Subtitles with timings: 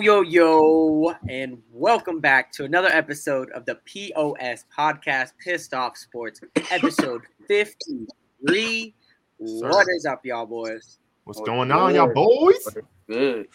[0.00, 5.96] Yo, yo, yo, and welcome back to another episode of the POS podcast, Pissed Off
[5.98, 6.40] Sports,
[6.70, 8.94] episode 53.
[9.36, 10.98] What is up, y'all boys?
[11.24, 12.66] What's Oh, going on, y'all boys?
[13.08, 13.48] Good.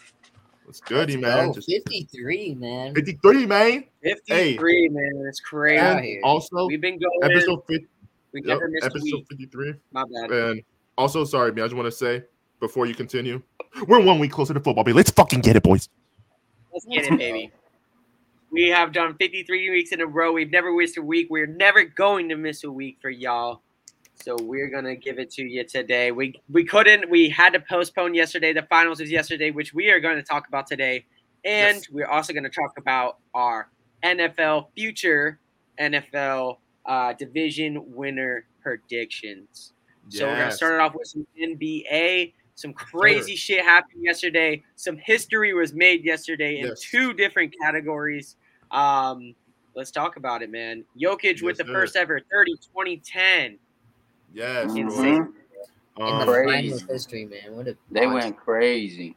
[0.64, 1.46] What's goody, Let's man?
[1.48, 1.54] go.
[1.54, 2.94] Just 53, man.
[2.94, 3.84] 53, man.
[4.04, 5.24] 53, man.
[5.28, 5.76] It's crazy.
[6.14, 7.20] And also, We've been going.
[7.24, 7.86] episode 50,
[8.32, 9.74] we yep, never missed episode 53.
[9.92, 10.30] My bad.
[10.30, 10.62] And
[10.96, 11.64] also, sorry, man.
[11.64, 12.22] I just want to say
[12.60, 13.42] before you continue,
[13.88, 14.94] we're one week closer to football, baby.
[14.96, 15.88] Let's fucking get it, boys.
[16.76, 17.50] Let's get it, baby.
[18.52, 20.32] We have done 53 weeks in a row.
[20.32, 21.26] We've never missed a week.
[21.28, 23.60] We're never going to miss a week for y'all.
[24.14, 26.12] So we're gonna give it to you today.
[26.12, 27.10] We we couldn't.
[27.10, 28.52] We had to postpone yesterday.
[28.52, 31.04] The finals was yesterday, which we are going to talk about today,
[31.44, 31.90] and Yes.
[31.90, 33.68] we're also going to talk about our
[34.04, 35.40] NFL future
[35.80, 39.72] NFL uh, division winner predictions.
[40.08, 42.32] So we're gonna start it off with some NBA.
[42.56, 44.62] Some crazy shit happened yesterday.
[44.76, 46.80] Some history was made yesterday in Yes.
[46.80, 48.36] two different categories.
[48.70, 49.34] Um,
[49.74, 50.82] let's talk about it, man.
[50.98, 51.72] Jokic with the sir.
[51.72, 53.58] first ever 30 20 10.
[54.32, 54.88] Yes, Mhm.
[54.88, 54.96] boys.
[54.98, 55.34] In
[55.98, 56.50] the Um, Crazy.
[56.70, 57.56] finals history, man.
[57.56, 58.24] What a They bunch.
[58.24, 59.16] went crazy.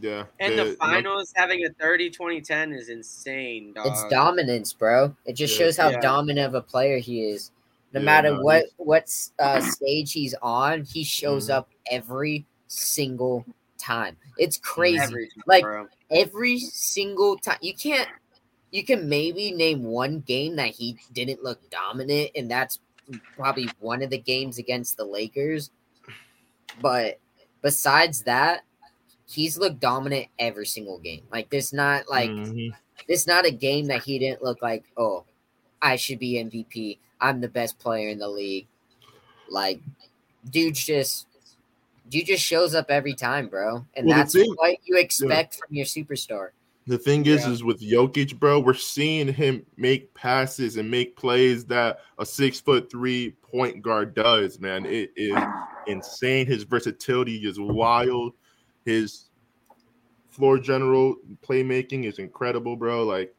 [0.00, 0.26] yeah.
[0.40, 3.86] And the they- finals having a 30 20 10 is insane, dog.
[3.86, 5.14] It's dominance, bro.
[5.26, 5.66] It just Yeah.
[5.66, 6.00] shows how Yeah.
[6.00, 7.52] dominant of a player he is.
[7.92, 11.54] No Yeah, matter no, what he's- what uh, stage he's on, he shows Mhm.
[11.54, 13.44] up every single
[13.78, 14.16] time.
[14.38, 14.98] It's crazy.
[15.00, 15.88] Every time, Like, bro.
[16.10, 17.58] every single time.
[17.60, 18.08] You can't.
[18.70, 22.78] You can maybe name one game that he didn't look dominant, and that's
[23.34, 25.70] probably one of the games against the Lakers.
[26.80, 27.18] But
[27.62, 28.62] besides that,
[29.28, 31.24] he's looked dominant every single game.
[31.32, 32.72] Like there's not like Mhm.
[33.08, 35.24] it's not a game that he didn't look like, oh,
[35.82, 36.98] I should be MVP.
[37.20, 38.68] I'm the best player in the league.
[39.48, 39.80] Like,
[40.48, 41.26] dude's just
[42.10, 43.84] dude just shows up every time, bro.
[43.94, 46.50] And Well, that's thing- what you expect from your superstar.
[46.86, 47.52] The thing is, Yeah.
[47.52, 52.58] is with Jokic, bro, we're seeing him make passes and make plays that a six
[52.58, 54.58] foot three point guard does.
[54.58, 55.36] Man, it is
[55.86, 56.46] insane.
[56.46, 58.32] His versatility is wild.
[58.84, 59.26] His
[60.30, 61.16] floor general
[61.46, 63.04] playmaking is incredible, bro.
[63.04, 63.34] Like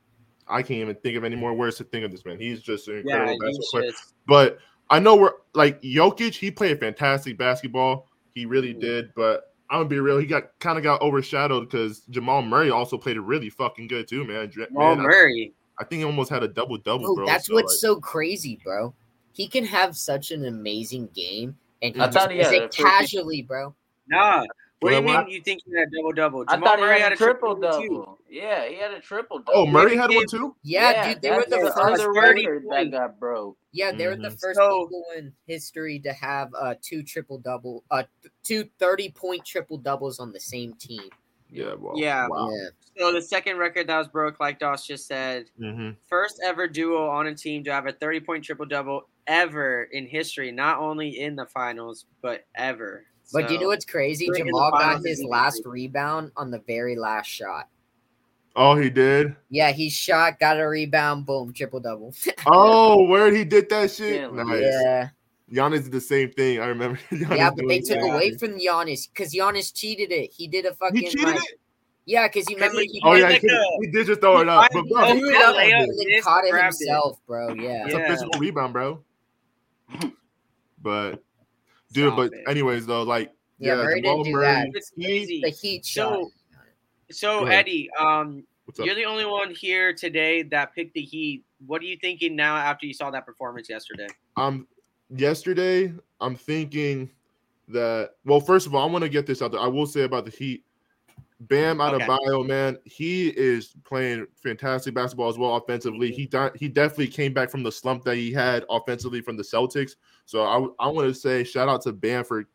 [0.47, 2.39] I can't even think of any more words to think of this man.
[2.39, 3.91] He's just an incredible you basketball player.
[4.27, 4.59] But
[4.89, 6.35] I know we're like Jokic.
[6.35, 8.07] He played fantastic basketball.
[8.33, 9.13] He really did.
[9.15, 10.17] But I'm gonna be real.
[10.17, 14.07] He got kind of got overshadowed because Jamal Murray also played it really fucking good
[14.07, 14.51] too, man.
[14.51, 15.53] Jamal man, Murray.
[15.79, 17.25] I think he almost had a double double, oh, Bro, bro.
[17.25, 18.93] that's So, what's like, so crazy, bro.
[19.31, 23.41] He can have such an amazing game, and he I just thought he it casually,
[23.41, 23.73] bro.
[24.07, 24.43] Nah.
[24.81, 25.31] What do you Well, mean what?
[25.31, 26.43] you think he had a double double?
[26.47, 27.61] I Jamal thought he Murray had a triple too.
[27.61, 28.17] double.
[28.27, 29.51] Yeah, he had a triple double.
[29.59, 30.55] oh, Murray had one too.
[30.63, 32.07] Yeah, dude, they were the the first.
[32.07, 33.57] record that got broke.
[33.73, 34.41] Yeah, they were the Mhm.
[34.41, 38.03] first So- people in history to have uh two triple double, uh
[38.43, 41.09] two 30 point triple doubles on the same team.
[41.51, 42.27] Yeah, well, Yeah.
[42.27, 42.49] Wow.
[42.49, 46.67] Yeah, So the second record that was broke, like Doss just said, hmm first ever
[46.67, 50.79] duo on a team to have a 30 point triple double ever in history, not
[50.79, 53.05] only in the finals, but ever.
[53.33, 54.27] But do you know what's crazy?
[54.27, 57.67] Bring in the Jamal got his last rebound on the very last shot.
[58.55, 59.35] Oh, he did.
[59.49, 62.13] Yeah, he shot, got a rebound, boom, triple double.
[62.45, 64.21] Oh, where he did that shit.
[64.21, 64.61] Yeah, nice.
[64.61, 65.09] yeah,
[65.51, 66.59] Giannis did the same thing.
[66.59, 66.99] I remember.
[67.11, 68.13] Giannis yeah, but they took that.
[68.13, 70.31] away from Giannis because Giannis cheated it.
[70.33, 71.59] He did a fucking He cheated like, it.
[72.05, 74.39] yeah, because you remember he- he, Oh yeah, like he, a- he did just throw
[74.41, 74.69] it up.
[74.73, 76.87] But bro, he he threw got a and then caught it grabbed it.
[76.87, 77.53] himself, bro.
[77.53, 77.85] Yeah.
[77.85, 77.99] It's Yeah.
[78.01, 79.01] a physical rebound, bro.
[80.81, 81.23] But
[81.91, 82.43] dude, Stop but it.
[82.47, 84.67] anyways though, like Yeah, yeah, Murray didn't do Murray, that.
[84.73, 85.41] It's he- crazy.
[85.43, 86.13] The Heat shot.
[86.13, 86.31] So,
[87.11, 88.43] so Eddie, um,
[88.79, 91.43] you're the only one here today that picked the Heat.
[91.65, 94.07] What are you thinking now after you saw that performance yesterday?
[94.37, 94.67] Um,
[95.09, 97.09] yesterday I'm thinking
[97.67, 98.11] that.
[98.25, 99.61] Well, first of all, I want to get this out there.
[99.61, 100.63] I will say about the Heat.
[101.47, 102.03] Bam out Okay.
[102.03, 102.77] of bio, man.
[102.85, 106.11] He is playing fantastic basketball as well offensively.
[106.11, 109.43] He di- he definitely came back from the slump that he had offensively from the
[109.43, 109.95] Celtics.
[110.25, 112.45] So I I want to say shout out to Bam for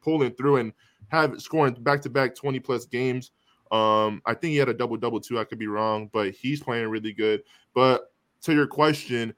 [0.00, 0.72] pulling through and
[1.08, 3.30] have scoring back to back 20 plus games.
[3.70, 5.38] Um, I think he had a double double too.
[5.38, 7.42] I could be wrong, but he's playing really good.
[7.74, 8.12] But
[8.42, 9.34] to your question,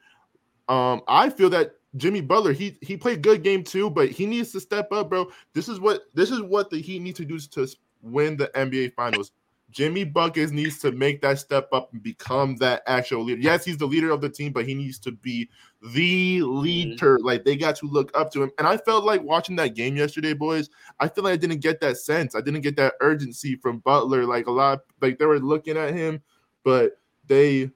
[0.68, 4.52] um, I feel that Jimmy Butler, he he played good game too, but he needs
[4.52, 5.30] to step up, bro.
[5.54, 7.66] This is what this is what the Heat need to do to
[8.02, 9.32] win the NBA Finals.
[9.70, 13.40] Jimmy Buckets needs to make that step up and become that actual leader.
[13.40, 15.50] Yes, he's the leader of the team, but he needs to be
[15.82, 17.18] the leader.
[17.20, 18.50] Like they got to look up to him.
[18.58, 20.70] And I felt like watching that game yesterday, boys.
[21.00, 22.34] I feel like I didn't get that sense.
[22.34, 24.24] I didn't get that urgency from Butler.
[24.24, 26.22] Like a lot, like they were looking at him,
[26.64, 27.70] but they,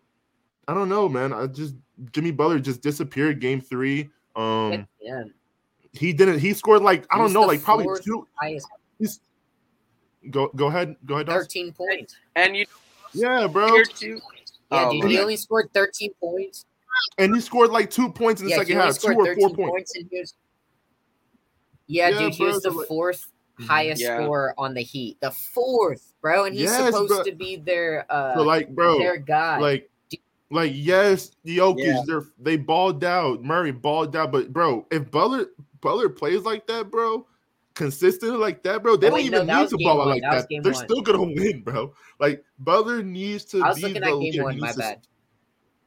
[0.69, 1.33] I don't know, man.
[1.35, 1.75] I just
[2.13, 4.09] Jimmy Butler just disappeared game three.
[4.37, 5.25] Um, yeah.
[5.93, 6.39] he didn't.
[6.39, 8.27] He scored like I don't He's know, like probably two.
[8.41, 8.69] highest
[10.29, 11.27] Go go ahead, go ahead.
[11.27, 11.43] Dawes.
[11.45, 12.17] 13 points.
[12.37, 12.67] And you
[13.15, 13.83] Yeah, bro.
[13.85, 14.21] Two.
[14.71, 16.67] Yeah, Oh, dude, he only scored 13 points.
[17.19, 19.29] And he scored like two points in the yeah, second he only half, two scored
[19.29, 19.95] or 13 four points.
[19.97, 20.35] and he was,
[21.87, 23.27] yeah, Yeah, dude, he was the like- fourth
[23.59, 23.67] Mhm.
[23.67, 24.23] highest Yeah.
[24.23, 25.19] scorer on the Heat.
[25.21, 27.23] The fourth, bro, and he's Yes, supposed bro.
[27.25, 29.59] to be their uh So like, bro, their guy.
[29.59, 29.91] like,
[30.51, 32.03] like yes, Jokic, Yeah.
[32.07, 33.43] they're they balled out.
[33.43, 35.47] Murray balled out, but bro, if Butler
[35.81, 37.27] Butler plays like that, bro,
[37.75, 40.07] consistently like that, bro, they Oh, don't wait, no, even need to game ball out
[40.09, 40.63] like that was that.
[40.63, 40.85] They're one.
[40.85, 41.93] still gonna win, bro.
[42.19, 45.01] Like Butler needs to I was be looking the at game one, He my bad.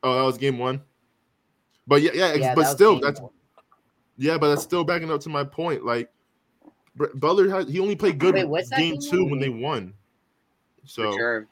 [0.03, 0.81] Oh, that was game one.
[1.87, 3.31] But yeah, yeah, Yeah, but that still, that's one.
[4.17, 5.85] yeah, but that's still backing up to my point.
[5.85, 6.09] Like
[6.95, 9.31] Br- Butler had he only played good Wait, what's game game two one?
[9.31, 9.93] when they won.
[10.85, 11.47] So sure.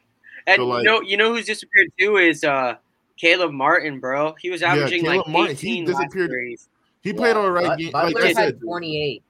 [0.48, 2.76] And so, like- you know, you know who's disappeared too is uh
[3.18, 4.34] Caleb Martin, bro.
[4.40, 6.32] He was Yeah, averaging Caleb like Martin, he 18 last disappeared.
[7.02, 7.68] he played Yeah, all right.
[7.68, 9.24] But- game, like Butler I had said, 28.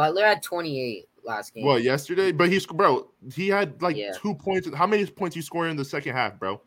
[0.00, 1.66] Butler had 28 last game.
[1.66, 2.32] What yesterday?
[2.32, 3.08] But he's bro.
[3.34, 4.12] He had like Yeah.
[4.16, 4.66] two points.
[4.74, 6.58] How many points you scored in the second half, bro?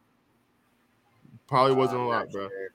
[1.48, 2.50] Probably wasn't I'm a lot, not bro.
[2.50, 2.70] sure.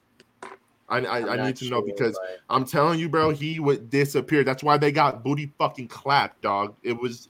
[0.88, 3.60] I I, I'm I not need to know because but- I'm telling you, bro, he
[3.60, 4.43] would disappear.
[4.43, 6.75] That's why they got booty fucking clapped, dog.
[6.82, 7.28] It was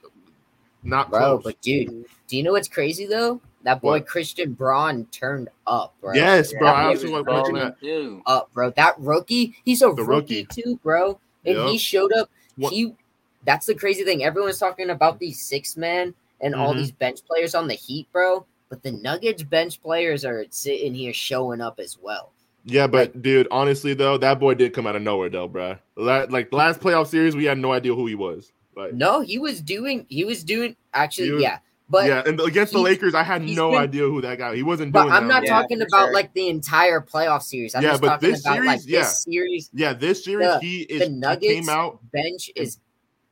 [0.82, 1.42] not bro, close.
[1.44, 3.42] but dude, do you know what's crazy though?
[3.64, 4.06] That boy What?
[4.06, 6.14] Christian Braun turned up, bro.
[6.14, 6.68] yes, bro.
[6.68, 7.80] Yeah, I also was want to mention balling that.
[7.80, 8.22] too.
[8.24, 8.70] Up, bro.
[8.70, 10.62] That rookie, he's a The rookie, rookie.
[10.62, 11.20] too, bro.
[11.44, 11.68] And Yup.
[11.68, 12.30] he showed up.
[12.56, 12.94] What- He
[13.44, 14.24] that's the crazy thing.
[14.24, 16.78] Everyone's talking about these six men and all Mhm.
[16.78, 18.44] these bench players on the Heat, bro.
[18.68, 22.32] But the Nuggets bench players are sitting here showing up as well.
[22.64, 25.76] Yeah, but dude, honestly though, that boy did come out of nowhere though, bro.
[25.96, 28.52] La- Like last playoff series, we had no idea who he was.
[28.76, 30.04] Like, No, he was doing.
[30.08, 30.76] He was doing.
[30.92, 31.58] Actually, was- yeah.
[31.90, 34.54] But yeah, and against the Lakers, I had no been- idea who that guy.
[34.54, 35.14] He wasn't but doing.
[35.14, 35.44] I'm that not well.
[35.44, 36.12] Yeah, talking about sure.
[36.12, 37.74] like the entire playoff series.
[37.74, 38.98] I'm Yeah, just but talking this about like series, yeah.
[39.00, 39.70] this series.
[39.72, 40.98] Yeah, this series The- he is.
[41.00, 41.98] the he Nuggets came out.
[42.12, 42.78] bench is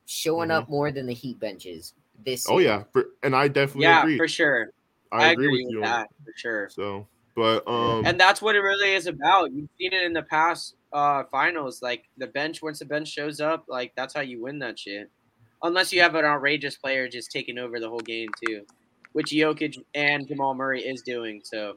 [0.07, 0.55] showing Mhm.
[0.55, 1.93] up more than the Heat benches.
[2.25, 2.47] This.
[2.49, 2.67] Oh series.
[2.67, 4.17] yeah, for, and I definitely Yeah, agree.
[4.17, 4.71] for sure.
[5.13, 5.77] I, I, agree, with with you.
[5.79, 6.69] on that for sure.
[6.71, 9.53] So, but um, And that's what it really is about.
[9.53, 11.83] You've seen it in the past uh finals.
[11.83, 15.11] Like the bench, once the bench shows up, like that's how you win that shit.
[15.63, 18.63] Unless you have an outrageous player just taking over the whole game too,
[19.13, 21.41] which Jokic and Jamal Murray is doing.
[21.45, 21.77] So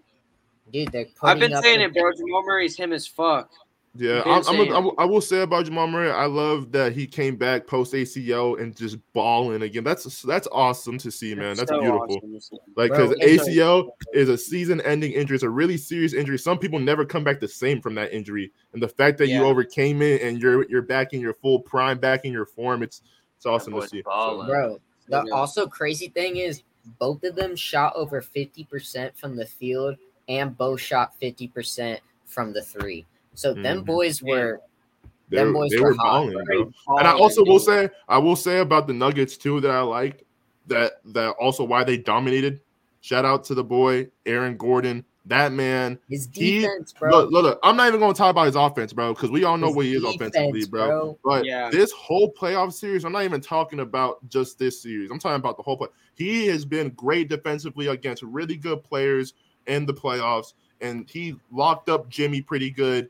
[0.72, 1.08] dude, they're.
[1.22, 2.12] I've been up saying the- it, bro.
[2.14, 3.50] Jamal Murray's him as fuck.
[3.95, 7.36] Yeah, I'm, I'm a, I will- say about Jamal Murray, I love that he came
[7.36, 9.83] back post ACL and just balling again.
[9.83, 11.57] That's that's awesome to see, man.
[11.57, 12.21] That's So beautiful.
[12.36, 12.57] awesome.
[12.75, 15.36] Like because it's ACL is a season-ending injury.
[15.36, 16.38] It's a really serious injury.
[16.38, 19.44] Some people never come back the same from that injury, and the fact that you
[19.44, 23.01] overcame it and you're you're back in your full prime, back in your form, it's
[23.38, 24.01] it's awesome to see.
[24.01, 24.47] balling.
[24.47, 24.80] bro.
[25.07, 25.33] The Yeah.
[25.33, 26.62] also crazy thing is
[27.00, 29.95] both of them shot over fifty percent from the field,
[30.27, 33.06] and both shot fifty percent from the three.
[33.36, 33.86] So them Mhm.
[33.86, 34.62] boys were.
[35.30, 36.64] They, Them boys they were were hot, balling, bro.
[36.88, 36.98] bro.
[36.98, 40.24] And I also will say, I will say about the Nuggets too that I liked
[40.68, 42.62] that that also why they dominated.
[43.02, 45.06] Shout out to the boy Aaron Gordon.
[45.26, 46.00] That man.
[46.10, 47.12] His He- defense, bro.
[47.12, 47.60] Look, look, look.
[47.62, 49.75] I'm not even going to talk about his offense, bro, because we all know His
[49.75, 51.20] what he is defense, offensively, bro.
[51.24, 51.70] But Yeah.
[51.70, 55.12] this whole playoff series, I'm not even talking about just this series.
[55.12, 55.89] I'm talking about the whole play.
[56.15, 59.36] He has been great defensively against really good players
[59.68, 63.10] in the playoffs, and he locked up Jimmy pretty good.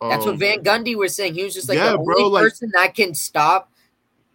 [0.00, 1.34] That's what Um, Van Gundy was saying.
[1.34, 3.72] He was just like yeah, the bro, only like- person that can stop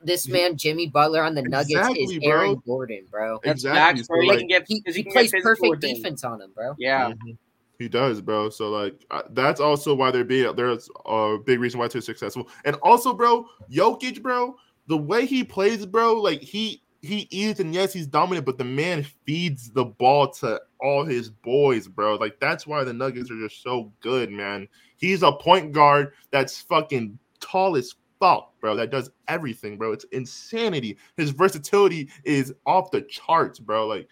[0.03, 2.29] this man, Jimmy Butler, on the Nuggets Exactly, is bro.
[2.29, 3.39] Aaron Gordon, bro.
[3.43, 3.79] That's Exactly.
[3.99, 4.17] facts, bro.
[4.17, 6.41] So, He like- can get He, 'cause he can get plays perfect with defense on
[6.41, 6.75] him, bro.
[6.77, 7.11] Yeah.
[7.11, 7.37] Mhm.
[7.79, 8.49] He does, bro.
[8.49, 12.49] So like uh, that's also why they're being there's a big reason why they're successful.
[12.65, 14.55] And also, bro, Jokic, bro,
[14.87, 18.63] the way he plays, bro, like he he is and yes, he's dominant, but the
[18.63, 22.15] man feeds the ball to all his boys, bro.
[22.15, 24.67] Like that's why the Nuggets are just so good, man.
[25.03, 28.73] He's a point guard that's fucking tall as fuck, bro.
[28.77, 29.91] That does everything, bro.
[29.91, 30.95] It's insanity.
[31.17, 33.85] His versatility is off the charts, bro.
[33.85, 34.07] Like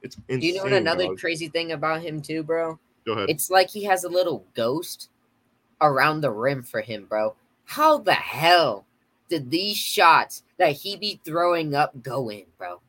[0.00, 0.40] it's insane.
[0.40, 1.18] Do you know what another dog.
[1.18, 2.78] crazy thing about him too, bro?
[3.04, 3.28] Go ahead.
[3.28, 5.10] It's like he has a little ghost
[5.82, 7.36] around the rim for him, bro.
[7.66, 8.86] How the hell
[9.28, 12.80] did these shots that he be throwing up go in, bro?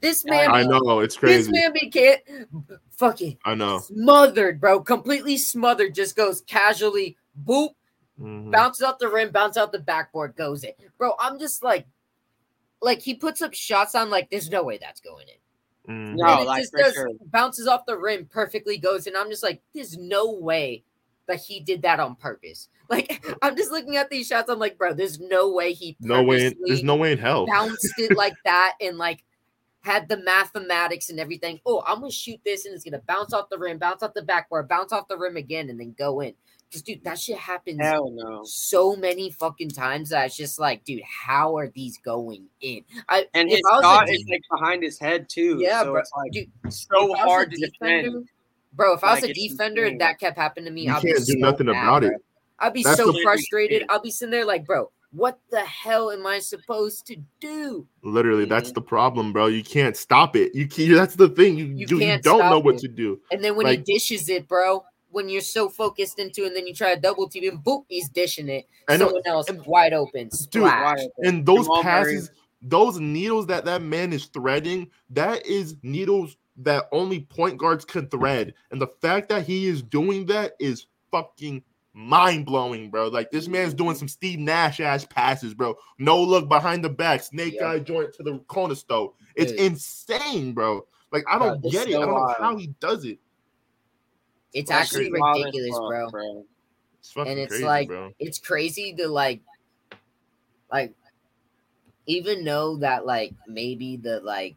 [0.00, 1.38] This man, I know it's crazy.
[1.38, 2.20] this man be can't
[2.90, 3.78] fucking I know.
[3.80, 4.80] smothered, bro.
[4.80, 5.94] Completely smothered.
[5.94, 7.70] Just goes casually, boop,
[8.20, 8.50] Mhm.
[8.52, 10.72] bounces out the rim, bounces out the backboard, goes in.
[10.98, 11.86] Bro, I'm just like,
[12.80, 15.92] like he puts up shots on like, there's no way that's going in.
[15.94, 16.16] Mhm.
[16.16, 17.08] No, and it like, just for does sure.
[17.26, 19.16] bounces off the rim, perfectly goes in.
[19.16, 20.84] I'm just like, there's no way
[21.26, 22.68] that he did that on purpose.
[22.92, 24.50] Like, I'm just looking at these shots.
[24.50, 26.46] I'm like, bro, there's no way he No way.
[26.48, 27.46] In, there's no way in hell.
[27.46, 29.24] bounced it like that and like
[29.82, 31.60] had the mathematics and everything.
[31.66, 34.22] Oh, I'm gonna shoot this and it's gonna bounce off the rim, bounce off the
[34.22, 36.34] backboard, bounce off the rim again, and then go in.
[36.68, 38.44] Because dude, that shit happens Hell no.
[38.44, 42.82] so many fucking times that it's just like, dude, how are these going in?
[43.10, 45.58] I And his I was shot de- is like behind his head too.
[45.60, 46.00] Yeah, so bro.
[46.00, 48.28] it's like dude, so if I was a hard to defend.
[48.74, 51.18] Bro, if I was a defender and that kept happening to me, You I'd can't
[51.18, 52.14] do so nothing mad, about it.
[52.58, 53.84] I'd be That's so frustrated.
[53.90, 57.86] I'll be sitting there like, bro, what the hell am I supposed to do?
[58.02, 58.74] Literally, that's Mhm.
[58.74, 59.46] the problem, bro.
[59.46, 60.54] You can't stop it.
[60.54, 61.56] You can't, that's the thing.
[61.58, 61.94] You You do.
[61.96, 63.20] You can't don't know stop what to do.
[63.30, 66.56] And then when Like- he dishes it, bro, when you're so focused into it, and
[66.56, 68.66] then you try to double team him, boop, he's dishing it.
[68.88, 69.06] I know.
[69.06, 70.96] Someone else and- wide open, splash.
[70.96, 71.26] Wide open.
[71.26, 72.14] And those Jamal Murray.
[72.14, 72.30] passes,
[72.62, 78.08] those needles that that man is threading, that is needles that only point guards can
[78.08, 78.54] thread.
[78.70, 81.62] And the fact that he is doing that is fucking
[81.94, 83.08] mind blowing, bro.
[83.08, 85.76] Like this man's doing some Steve Nash ass passes, bro.
[85.98, 87.62] No look behind the back, snake Yep.
[87.62, 89.10] eye joint to the corner stone.
[89.34, 89.60] It's Dude.
[89.60, 90.86] insane, bro.
[91.10, 91.96] Like I don't it's get it.
[91.96, 93.18] I don't know how he does it.
[94.54, 95.44] It's That's actually crazy.
[95.44, 96.10] Ridiculous, bro.
[96.10, 96.44] bro.
[97.00, 98.12] It's fucking it's crazy, like- bro.
[98.18, 99.40] It's crazy to like,
[100.70, 100.94] like,
[102.06, 104.56] even know that like maybe the like,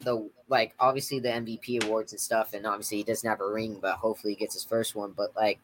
[0.00, 3.78] the like obviously the MVP awards and stuff, and obviously he doesn't have a ring,
[3.80, 5.12] but hopefully he gets his first one.
[5.16, 5.58] But like,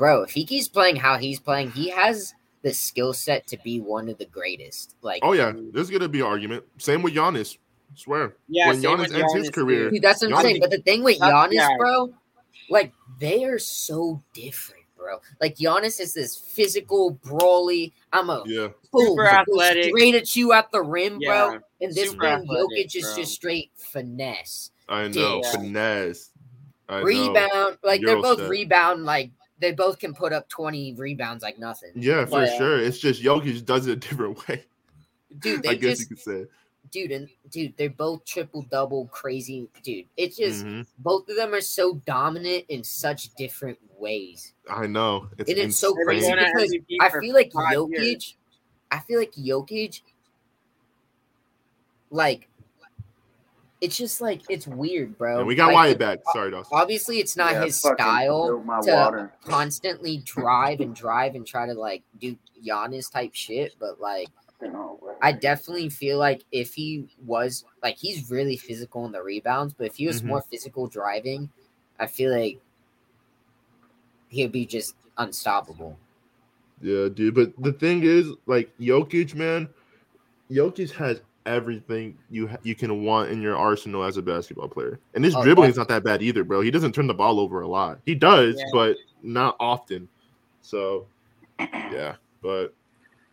[0.00, 3.80] bro, if he keeps playing how he's playing, he has the skill set to be
[3.80, 4.96] one of the greatest.
[5.02, 6.64] Like, Oh yeah, there's gonna be an argument.
[6.78, 7.58] Same with Giannis.
[7.94, 8.34] swear.
[8.48, 9.90] Yeah, when same Giannis ends his career.
[9.90, 10.60] Dude, that's what I'm Giannis- saying.
[10.60, 11.76] But the thing with That's- Giannis, yeah.
[11.78, 12.14] bro,
[12.70, 15.20] like they are so different, bro.
[15.40, 17.92] Like Giannis is this physical, brawly.
[18.12, 19.84] I'm a Yeah, boom, Super athletic.
[19.94, 21.58] straight at you at the rim, Yeah, bro.
[21.82, 23.16] And this super man athletic, Jokic is bro.
[23.16, 25.40] just straight finesse, I know.
[25.44, 25.52] Yeah.
[25.52, 26.30] Finesse.
[26.88, 27.04] I know.
[27.04, 27.78] rebound.
[27.84, 28.48] Like they're both Eurostep.
[28.48, 29.04] rebound.
[29.04, 29.30] Like
[29.60, 31.90] they both can put up 20 rebounds like nothing.
[31.94, 32.78] Yeah, for But, sure.
[32.80, 34.64] It's just Jokic does it a different way.
[35.38, 35.66] dude.
[35.66, 36.46] I guess just, you could say.
[36.90, 40.06] dude, and dude, they're both triple double crazy, dude.
[40.16, 40.86] It's just Mhm.
[40.98, 44.54] both of them are so dominant in such different ways.
[44.68, 45.28] I know.
[45.38, 48.36] It's, And it's so crazy because I feel like five Jokic, years.
[48.90, 50.00] I feel like Jokic,
[52.10, 52.48] like,
[53.80, 55.38] it's just like it's weird, bro.
[55.38, 56.18] And we got Like, Wyatt back.
[56.32, 56.70] Sorry, Dawson.
[56.72, 59.32] Obviously, it's not Yeah, his style to water.
[59.44, 64.28] constantly drive and drive and try to like do Giannis type shit, but like
[65.22, 69.86] I definitely feel like if he was like he's really physical in the rebounds, but
[69.86, 70.26] if he was Mhm.
[70.26, 71.48] more physical driving,
[71.98, 72.58] I feel like
[74.28, 75.98] he'd be just unstoppable.
[76.82, 77.34] Yeah, dude.
[77.34, 79.68] But the thing is, like Jokic, man,
[80.50, 85.00] Jokic has everything you ha- you can want in your arsenal as a basketball player.
[85.14, 86.60] And his Oh, dribbling is not that bad either, bro.
[86.60, 87.98] He doesn't turn the ball over a lot.
[88.06, 88.64] He does, Yeah.
[88.72, 90.08] but not often.
[90.62, 91.06] So,
[91.58, 92.16] yeah.
[92.42, 92.74] But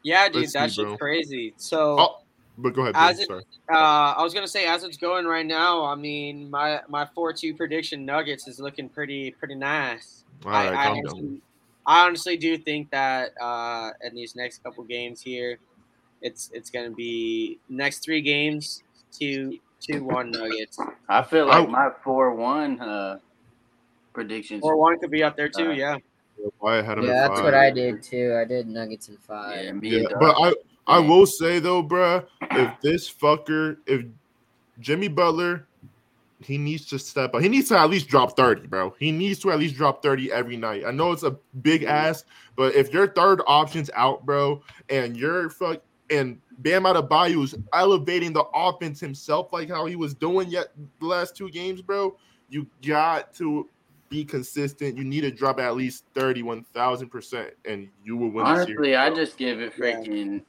[0.03, 0.91] Yeah, dude, Let's that see, bro.
[0.91, 1.53] shit's crazy.
[1.57, 2.17] So, oh,
[2.57, 2.95] but go ahead.
[2.95, 3.35] As it- uh,
[3.73, 7.53] I was gonna say, as it's going right now, I mean, my my four two
[7.53, 10.23] prediction Nuggets is looking pretty pretty nice.
[10.45, 10.97] All I, right, I, down.
[10.99, 11.41] honestly,
[11.85, 15.59] I honestly do think that uh, in these next couple games here,
[16.21, 21.71] it's it's gonna be next three games two two one Nuggets I feel like I-
[21.71, 23.19] my four one uh
[24.13, 24.61] predictions.
[24.63, 25.69] or one could be up there too.
[25.69, 25.97] Uh, Yeah,
[26.59, 27.53] Wyatt had him at Yeah, that's what.
[27.53, 28.35] I did too.
[28.39, 29.63] I did Nuggets and five.
[29.63, 30.53] Yeah, me Yeah, and but I
[30.87, 34.05] I will say though, bruh, if this fucker, if
[34.79, 35.67] Jimmy Butler,
[36.39, 37.41] he needs to step up.
[37.41, 38.95] He needs to at least drop thirty, bro.
[38.99, 40.83] He needs to at least drop thirty every night.
[40.85, 45.49] I know it's a big ask, but if your third option's out, bro, and you're
[45.49, 50.67] fuck and Bam Adebayo is elevating the offense himself like how he was doing yet
[50.99, 52.15] the last two games, bro,
[52.49, 53.69] you got to
[54.09, 54.97] be consistent.
[54.97, 58.69] You need to drop at least 31,000%, and you will win the series.
[58.77, 59.95] Honestly, I just give it Yeah.
[59.95, 60.43] freaking.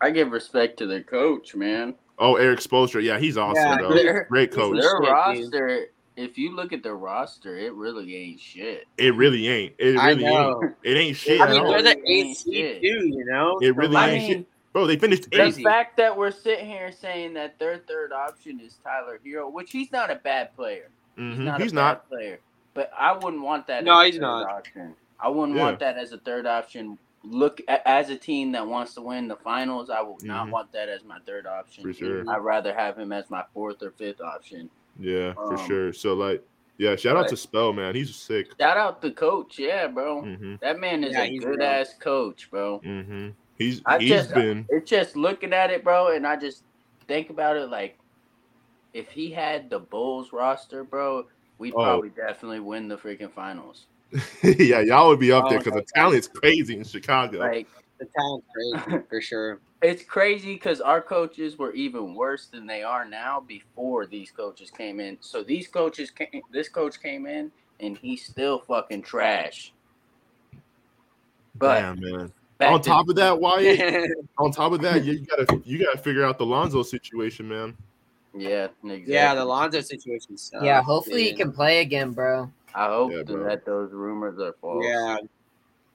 [0.00, 1.94] I give respect to the coach, man.
[2.18, 3.02] Oh, Erik Spoelstra.
[3.02, 4.24] Yeah, he's awesome, Yeah, though.
[4.28, 4.76] Great coach.
[4.80, 5.86] their roster.
[6.16, 8.84] If you look at the roster, it really ain't shit.
[8.98, 9.74] It really ain't.
[9.78, 10.60] It I really know.
[10.62, 10.74] ain't.
[10.84, 11.40] It ain't shit.
[11.40, 11.68] I mean, all.
[11.70, 13.06] they're the Ain't eighth seed too.
[13.06, 14.46] You know, It really I ain't mean, shit.
[14.72, 15.54] Bro, they finished the eighth.
[15.54, 15.62] Crazy.
[15.64, 19.92] fact that we're sitting here saying that their third option is Tyler Herro, which he's
[19.92, 20.88] not a bad player.
[21.16, 22.02] He's Mhm, not He's a not.
[22.02, 22.40] bad player.
[22.74, 23.84] But I wouldn't want that.
[23.84, 24.46] No, as a he's third not.
[24.50, 24.94] Option.
[25.20, 25.64] I wouldn't Yeah.
[25.64, 26.98] want that as a third option.
[27.22, 29.90] Look as a team that wants to win the finals.
[29.90, 30.50] I would not Mhm.
[30.50, 31.84] want that as my third option.
[31.84, 32.24] For sure.
[32.28, 34.70] I'd rather have him as my fourth or fifth option.
[34.98, 35.92] Yeah, for Um, sure.
[35.92, 36.42] So, like,
[36.78, 37.94] yeah, shout out to Spell, man.
[37.94, 38.48] He's sick.
[38.58, 40.22] Shout out the coach, yeah, bro.
[40.22, 41.62] hmm That man is Yeah, a good real.
[41.62, 42.78] ass coach, bro.
[42.78, 43.28] hmm
[43.62, 44.66] He's I he's just- been.
[44.70, 46.64] It's just looking at it, bro, and I just
[47.08, 47.98] think about it like
[48.92, 51.26] if he had the Bulls roster, bro,
[51.58, 51.82] we'd Oh.
[51.82, 53.86] probably definitely win the freaking finals.
[54.42, 57.38] yeah, y'all would be up there Oh, because no the talent's crazy in Chicago.
[57.38, 57.66] Like
[57.98, 58.46] the talent's
[58.84, 59.60] crazy for sure.
[59.80, 64.70] it's crazy because our coaches were even worse than they are now before these coaches
[64.70, 65.16] came in.
[65.20, 67.50] So these coaches came, this coach came in
[67.80, 69.72] and he's still fucking trash.
[71.54, 72.32] But Damn, man.
[72.62, 76.24] Back On top of that, Wyatt, on top of that, you gotta you gotta figure
[76.24, 77.76] out the Lonzo situation, man.
[78.34, 79.04] yeah, exactly.
[79.12, 80.36] yeah, the Lonzo situation.
[80.36, 82.50] Sucks, yeah, hopefully he can play again, bro.
[82.74, 83.44] I hope Yeah, bro.
[83.44, 84.84] that those rumors are false.
[84.86, 85.16] Yeah,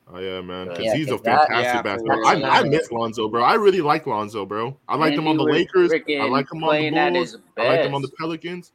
[0.09, 0.69] Oh yeah, man.
[0.69, 2.17] Because Yeah, he's a 'cause that- fantastic Yeah, basketball.
[2.19, 2.45] real.
[2.45, 3.43] I, I miss Lonzo, bro.
[3.43, 4.77] I really like Lonzo, bro.
[4.87, 5.91] I liked And him on the Lakers.
[5.91, 5.97] I
[6.27, 7.37] like him on the Bulls.
[7.57, 8.09] I liked him on the.
[8.17, 8.71] Pelicans.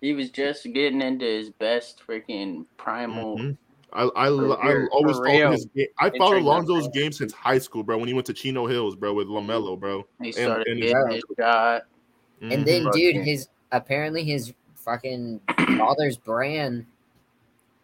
[0.00, 3.38] He was just getting into his best freaking primal.
[3.38, 3.56] Mhm.
[3.94, 5.52] I I, I always for followed real.
[5.52, 5.86] his game.
[6.00, 7.96] I followed Entering that Lonzo's game since high school, bro.
[7.98, 10.06] When he went to Chino Hills, bro, with LaMelo, bro.
[10.20, 11.82] He started and getting his shot.
[12.40, 12.92] And then, Mhm.
[12.92, 15.40] dude, his apparently his fucking
[15.78, 16.84] father's brand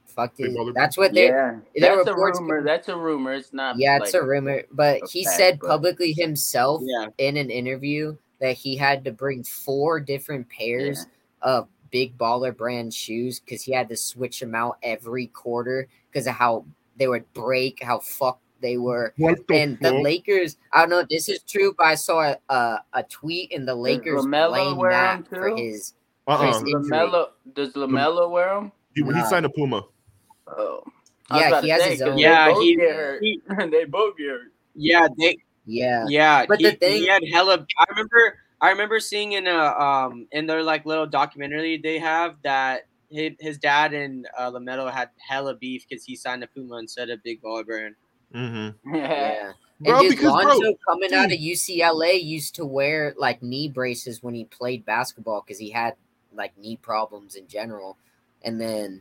[0.05, 0.55] fucked his.
[0.75, 1.29] That's what they.
[1.29, 2.63] Yeah, there that's a reports- rumor.
[2.65, 3.33] That's a rumor.
[3.35, 3.79] It's not.
[3.79, 7.07] Yeah, it's a rumor, but a he fact, said but- publicly himself yeah.
[7.19, 11.07] in an interview that he had to bring four different pairs
[11.43, 16.27] of big baller brand shoes because he had to switch them out every quarter because
[16.27, 16.65] of how
[16.97, 19.15] they would break, how fucked they were.
[19.19, 19.93] The And the?
[19.95, 23.53] Lakers, I don't know if this is true, but I saw a, a, a tweet
[23.53, 25.57] in the Lakers LaMelo blamed wear for too?
[25.57, 25.95] his.
[26.27, 26.39] Uh-uh.
[26.39, 26.83] Chris- injury.
[26.91, 28.73] LaMelo does LaMelo wear them?
[28.95, 29.83] He, he signed a Puma.
[30.47, 30.83] Oh,
[31.31, 32.17] I Yeah, he to has say, his 'cause own.
[32.17, 34.53] they Yeah, both he- get he- they both get hurt.
[34.75, 36.05] Yeah, they Yeah.
[36.09, 37.67] Yeah, But he, the thing- he had hella.
[37.79, 38.37] I remember.
[38.61, 43.33] I remember seeing in a um in their like little documentary they have that his,
[43.41, 47.23] his dad and uh, LaMelo had hella beef because he signed a Puma instead of
[47.23, 47.95] Big Baller Brand.
[48.35, 48.95] Mm-hmm.
[48.95, 49.53] Yeah.
[49.83, 53.67] Bro, and dude, because, bro, Lonzo coming out of UCLA used to wear like knee
[53.67, 55.95] braces when he played basketball because he had
[56.35, 57.97] like knee problems in general,
[58.43, 59.01] and then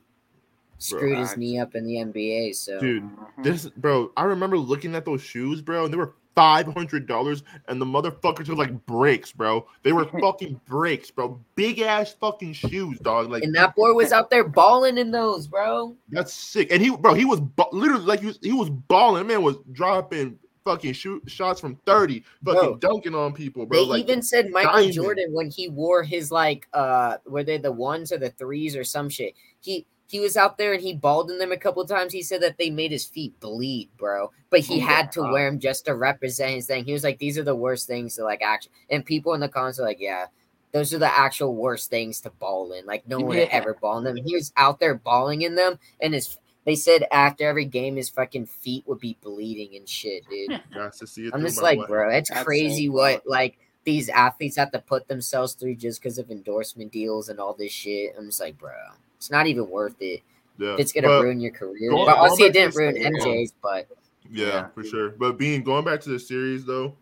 [0.77, 1.37] screwed his Facts.
[1.37, 2.55] knee up in the NBA.
[2.55, 3.43] So Dude, Mhm.
[3.43, 7.43] this bro, I remember looking at those shoes, bro, and they were five hundred dollars,
[7.67, 9.67] and the motherfuckers were like breaks, bro.
[9.83, 11.37] They were fucking breaks, bro.
[11.55, 13.29] Big ass fucking shoes, dog.
[13.29, 15.97] Like and that boy was out there balling in those, bro.
[16.09, 16.71] that's sick.
[16.71, 19.27] And he, bro, he was ba- literally like he was, he was balling.
[19.27, 22.75] Man was dropping fucking shoot shots from thirty, fucking Bro.
[22.77, 23.79] dunking on people, bro.
[23.79, 24.93] They like even said Michael diamond.
[24.93, 28.85] Jordan when he wore his like uh were they the ones or the threes or
[28.85, 29.33] some shit.
[29.59, 32.13] He he was out there and he balled in them a couple times.
[32.13, 34.31] He said that they made his feet bleed, bro.
[34.49, 36.85] But he Oh, had to wear them just to represent his thing.
[36.85, 38.71] He was like, these are the worst things to like actually.
[38.89, 40.25] And people in the comments are like, yeah,
[40.71, 42.85] those are the actual worst things to ball in.
[42.87, 43.47] Like no one Yeah.
[43.51, 44.17] ever ball in them.
[44.17, 48.09] He was out there balling in them, and his they said after every game his
[48.09, 50.59] fucking feet would be bleeding and shit, dude.
[50.73, 51.33] got to see it.
[51.35, 51.85] I'm just like, boy.
[51.85, 56.17] bro, it's That's crazy what like these athletes have to put themselves through just because
[56.17, 58.13] of endorsement deals and all this shit.
[58.17, 58.73] I'm just like, bro,
[59.19, 60.21] it's not even worth it.
[60.57, 60.77] Yeah.
[60.79, 61.89] It's gonna But- ruin your career.
[61.91, 63.53] going- But obviously, it didn't ruin series, MJ's.
[63.61, 63.87] But
[64.31, 64.67] Yeah, Yeah.
[64.69, 65.09] for sure.
[65.09, 66.95] But being going back to the series though,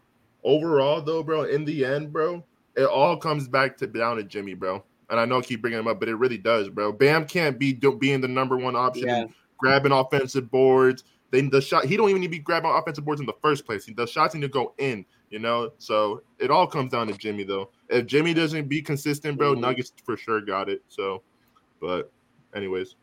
[0.44, 2.44] overall though, bro, in the end, bro,
[2.76, 4.84] it all comes back to down to Jimmy, bro.
[5.10, 6.92] And I know I keep bringing him up, but it really does, bro.
[6.92, 9.26] Bam can't be do, being the number one option Yeah.
[9.58, 11.04] grabbing offensive boards.
[11.32, 13.66] Then the shot he don't even need to be grabbing offensive boards in the first
[13.66, 13.86] place.
[13.94, 15.72] The shots need to go in, you know.
[15.78, 17.70] So it all comes down to Jimmy though.
[17.90, 19.60] If Jimmy doesn't be consistent, bro, Mhm.
[19.60, 20.82] Nuggets for sure got it.
[20.88, 21.22] So,
[21.80, 22.12] but
[22.56, 22.96] anyways,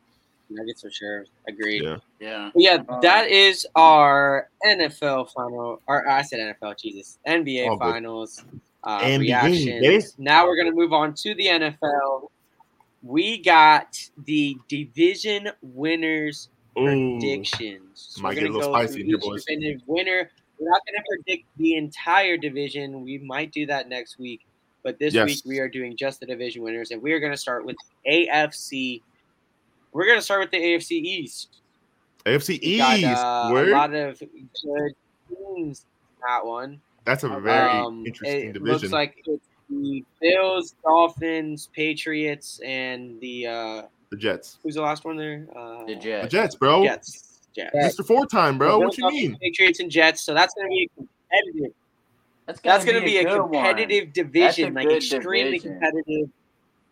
[0.51, 1.25] Nuggets for sure.
[1.49, 1.83] Agreed.
[1.83, 1.97] Yeah.
[2.21, 2.51] Yeah.
[2.55, 5.81] But yeah, Um, that is our NFL final.
[5.87, 7.85] Or I said NFL, Jesus, NBA All good.
[7.93, 8.45] finals
[8.85, 9.65] uh, NBA, reactions.
[9.81, 10.05] baby.
[10.19, 12.29] Now we're gonna move on to the NFL.
[13.03, 16.85] We got the division winners Ooh.
[17.19, 18.09] predictions.
[18.11, 19.45] So Might we're get a gonna little go spicy through here, each boys.
[19.45, 20.31] definitive winner.
[20.59, 23.03] We're not gonna predict the entire division.
[23.03, 24.47] We might do that next week,
[24.85, 25.27] but this Yes.
[25.27, 29.03] week we are doing just the division winners, and we are gonna start with AFC.
[29.93, 31.49] We're gonna start with the AFC East.
[32.27, 33.13] AFC We East.
[33.13, 34.95] got uh, a lot of good
[35.29, 36.81] teams in that one.
[37.05, 38.81] That's a very Um, interesting it division.
[38.81, 44.59] looks like it's the Bills, Dolphins, Patriots, and the uh, the Jets.
[44.63, 45.47] who's the last one there?
[45.57, 46.29] Uh, The The Jets.
[46.33, 46.85] Jets, bro.
[46.85, 47.41] Jets.
[47.55, 47.75] Jets.
[47.77, 48.07] Mr.
[48.07, 48.71] Four time, bro.
[48.73, 49.39] So What you Bills, mean?
[49.41, 50.23] Patriots and Jets.
[50.23, 51.75] So that's going to be competitive.
[52.47, 53.51] That's That's going to be a good one.
[53.53, 55.81] competitive division, like extremely division.
[55.81, 56.31] competitive.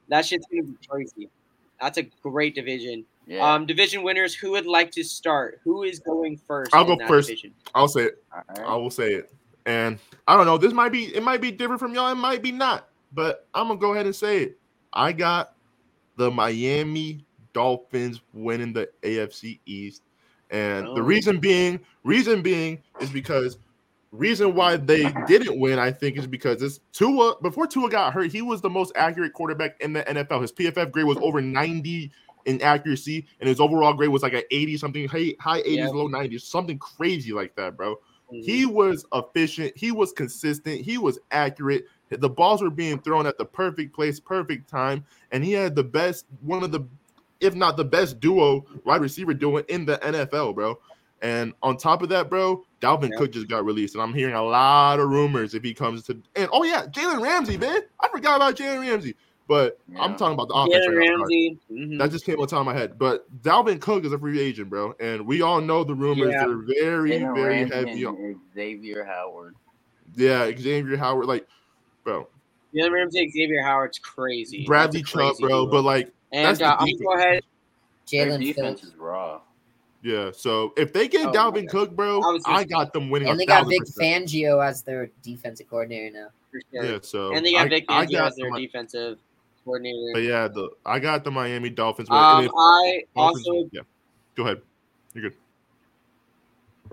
[0.08, 1.28] That shit's going to be crazy.
[1.80, 3.04] That's a great division.
[3.26, 3.54] Yeah.
[3.54, 4.34] Um, division winners.
[4.34, 5.60] Who would like to start?
[5.64, 7.28] Who is going 1st I'll go that first.
[7.28, 7.54] Division?
[7.74, 8.24] I'll say it.
[8.32, 9.32] All I will say it.
[9.66, 10.58] And I don't know.
[10.58, 12.10] This might be it might be different from y'all.
[12.10, 12.88] It might be not.
[13.12, 14.58] But I'm gonna go ahead and say it.
[14.92, 15.54] I got
[16.16, 20.02] the Miami Dolphins winning the AFC East.
[20.50, 21.00] And the Oh.
[21.00, 23.58] reason being, reason being is because
[24.12, 28.30] reason why they didn't win, I think, is because this Tua before Tua got hurt,
[28.30, 30.42] he was the most accurate quarterback in the NFL.
[30.42, 32.10] His PFF grade was over 90
[32.44, 35.88] in accuracy, and his overall grade was like an 80 something, high, high 80s, Yeah.
[35.88, 37.98] low 90s, something crazy like that, bro.
[38.32, 38.44] Mhm.
[38.44, 39.72] He was efficient.
[39.76, 40.80] He was consistent.
[40.80, 41.86] He was accurate.
[42.10, 45.84] The balls were being thrown at the perfect place, perfect time, and he had the
[45.84, 46.80] best, one of the,
[47.40, 50.78] if not the best duo wide receiver duo in the NFL, bro.
[51.22, 53.18] And on top of that, bro, Dalvin Yeah.
[53.18, 56.20] Cook just got released, and I'm hearing a lot of rumors if he comes to.
[56.36, 59.14] And oh yeah, Jalen Ramsey, man, I forgot about Jalen Ramsey.
[59.48, 60.86] But I'm talking about the offense.
[60.86, 61.30] Jalen right now.
[61.30, 61.58] Ramsey.
[61.70, 61.98] mhm.
[61.98, 62.98] That just came on top of my head.
[62.98, 66.32] But Dalvin Cook is a free agent, bro, and we all know the rumors.
[66.32, 66.46] Yeah.
[66.46, 68.04] They're very, Jalen very Ramsey heavy.
[68.06, 69.56] On, and Xavier Howard.
[70.16, 71.46] yeah, Xavier Howard, like,
[72.04, 72.28] bro,
[72.74, 74.64] Jalen Ramsey, Xavier Howard's crazy.
[74.64, 75.66] Bradley That's Chubb, crazy bro.
[75.66, 75.66] duo.
[75.66, 77.02] But like, that's and the uh, I'm gonna defense.
[77.04, 77.42] go ahead.
[78.06, 78.82] Jalen defense Phillips.
[78.82, 79.40] is raw.
[80.02, 80.30] Yeah.
[80.32, 83.28] So if they get Oh, Dalvin Cook, bro, I I got them winning.
[83.28, 84.26] And they got thousand Vic percent.
[84.28, 86.28] Fangio as their defensive coordinator now.
[86.72, 86.84] Sure.
[86.84, 86.98] Yeah.
[87.02, 89.18] So and they got I, Vic I Fangio got as their the, Mi- defensive
[89.64, 90.10] coordinator.
[90.14, 92.10] But yeah, the I got the Miami Dolphins.
[92.10, 93.82] Um, if I Dolphins- also, yeah.
[94.34, 94.60] Go ahead.
[95.14, 95.38] You're good.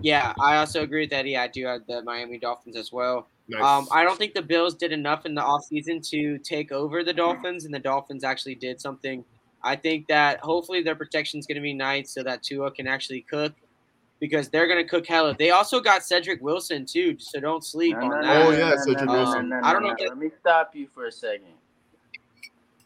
[0.02, 1.36] yeah, I also agree with Eddie.
[1.36, 3.28] I do have the Miami Dolphins as well.
[3.48, 3.62] Nice.
[3.62, 7.12] Um, I don't think the Bills did enough in the offseason to take over the
[7.12, 9.24] Dolphins, and the Dolphins actually did something.
[9.62, 12.86] I think that hopefully their protection is going to be nice so that Tua can
[12.86, 13.52] actually cook
[14.18, 15.34] because they're going to cook hella.
[15.38, 18.38] They also got Cedrick Wilson, too, so don't sleep No, on no, that.
[18.40, 19.48] no, Oh, yeah, no, Cedric no, Wilson.
[19.48, 20.08] no, no, I don't no, know no.
[20.08, 21.54] Let me stop you for a second.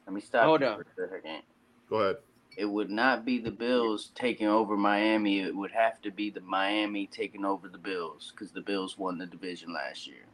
[0.06, 0.80] Let me stop Hold you up.
[0.96, 1.42] for a second.
[1.88, 2.16] Go ahead.
[2.56, 5.40] It would not be the Bills taking over Miami.
[5.40, 9.18] It would have to be the Miami taking over the Bills because the Bills won
[9.18, 10.24] the division last year.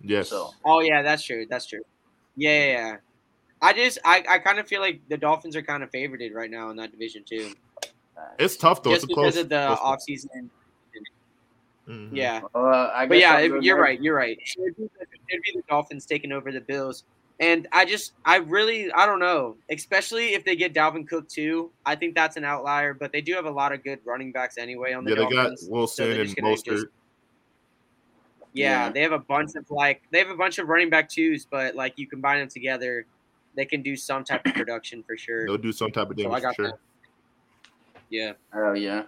[0.00, 0.30] Yes.
[0.30, 1.46] So Oh yeah, that's true.
[1.48, 1.82] That's true.
[2.36, 2.96] Yeah, yeah, yeah.
[3.62, 6.50] I just I, I kind of feel like the Dolphins are kind of favorited right
[6.50, 7.52] now in that division too,
[8.16, 8.90] uh, it's tough though.
[8.90, 10.48] just it's a because close, of the close- offseason.
[11.88, 12.10] Mhm.
[12.12, 13.82] Yeah, uh, I but yeah, it- you're next.
[13.82, 14.00] right.
[14.02, 14.38] You're right.
[14.56, 14.88] It'd be, it
[15.28, 17.02] should be the Dolphins taking over the Bills,
[17.40, 21.70] and I just I really I don't know, especially if they get Dalvin Cook too.
[21.84, 24.58] I think that's an outlier, but they do have a lot of good running backs
[24.58, 26.64] anyway on the Yeah, they got Wilson they're and just Mostert.
[26.72, 26.86] just-
[28.54, 28.92] Yeah, Yeah.
[28.92, 31.74] they have a bunch of like they have a bunch of running back twos, but
[31.74, 33.06] like you combine them together,
[33.54, 35.46] they can do some type of production for sure.
[35.46, 36.70] They'll do some type of So I damage got for sure.
[36.72, 36.78] that.
[38.10, 38.32] Yeah.
[38.54, 39.04] Oh yeah.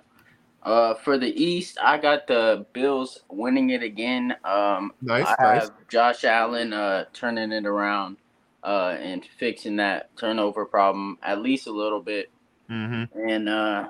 [0.62, 4.34] Uh, for the East, I got the Bills winning it again.
[4.44, 5.62] Um, Nice, I nice.
[5.64, 8.16] have Josh Allen uh, turning it around
[8.62, 12.30] uh, and fixing that turnover problem at least a little bit.
[12.70, 13.28] Mm-hmm.
[13.28, 13.88] And uh,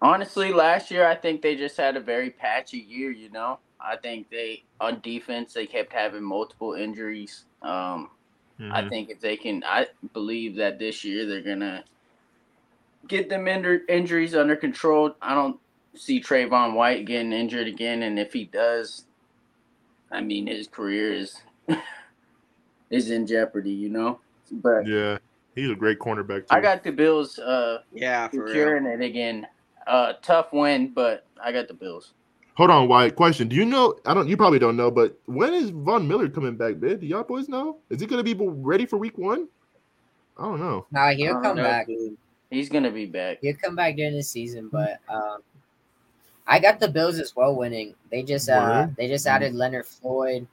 [0.00, 3.10] honestly, last year I think they just had a very patchy year.
[3.10, 7.44] You know, I think they on defense they kept having multiple injuries.
[7.62, 8.10] Um,
[8.60, 8.72] Mm-hmm.
[8.72, 11.84] I think if they can, I believe that this year they're gonna
[13.06, 15.14] get them injured injuries under control.
[15.20, 15.58] I don't
[15.94, 19.04] see Trayvon White getting injured again, and if he does,
[20.10, 21.42] I mean his career is
[22.90, 23.72] is in jeopardy.
[23.72, 25.18] You know, but yeah,
[25.54, 26.56] he's a great cornerback too.
[26.56, 28.46] I got the Bills uh, Yeah, for real.
[28.46, 29.46] securing it again.
[29.86, 32.14] Uh, tough win, but I got the Bills.
[32.56, 33.16] Hold on, White.
[33.16, 33.96] Question: Do you know?
[34.06, 34.28] I don't.
[34.28, 36.98] You probably don't know, but when is Von Miller coming back, man?
[36.98, 37.80] Do y'all boys know?
[37.90, 39.48] Is he gonna be ready for Week One?
[40.38, 40.86] I don't know.
[40.90, 41.84] Nah, he'll Uh, come No back.
[41.86, 42.16] clue.
[42.50, 43.38] He's gonna be back.
[43.42, 45.40] He'll come back during the season, but um,
[46.46, 47.94] I got the Bills as well winning.
[48.10, 48.96] They just uh, Word.
[48.96, 50.46] they just added Leonard Floyd.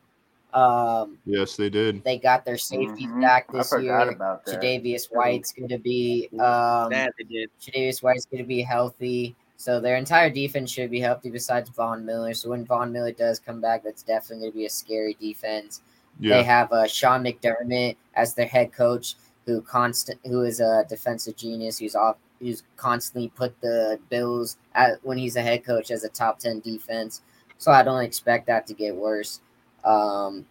[0.53, 2.03] Um, Yes, they did.
[2.03, 3.21] they got their safety Mhm.
[3.21, 4.09] back this forgot year.
[4.11, 4.61] about that.
[4.61, 7.49] Tre'Davious White's going to be um, That they did.
[7.61, 9.35] Tre'Davious White's going to be healthy.
[9.63, 12.33] So their entire defense should be healthy besides Von Miller.
[12.33, 15.81] So when Von Miller does come back, that's definitely going to be a scary defense.
[16.19, 21.37] They have uh, Sean McDermott as their head coach, who constant who is a defensive
[21.37, 21.79] genius.
[21.79, 26.09] Who's off, who's constantly put the Bills at when he's a head coach as a
[26.09, 27.21] top ten defense.
[27.57, 29.39] So I don't expect that to get worse.
[29.85, 30.45] Um,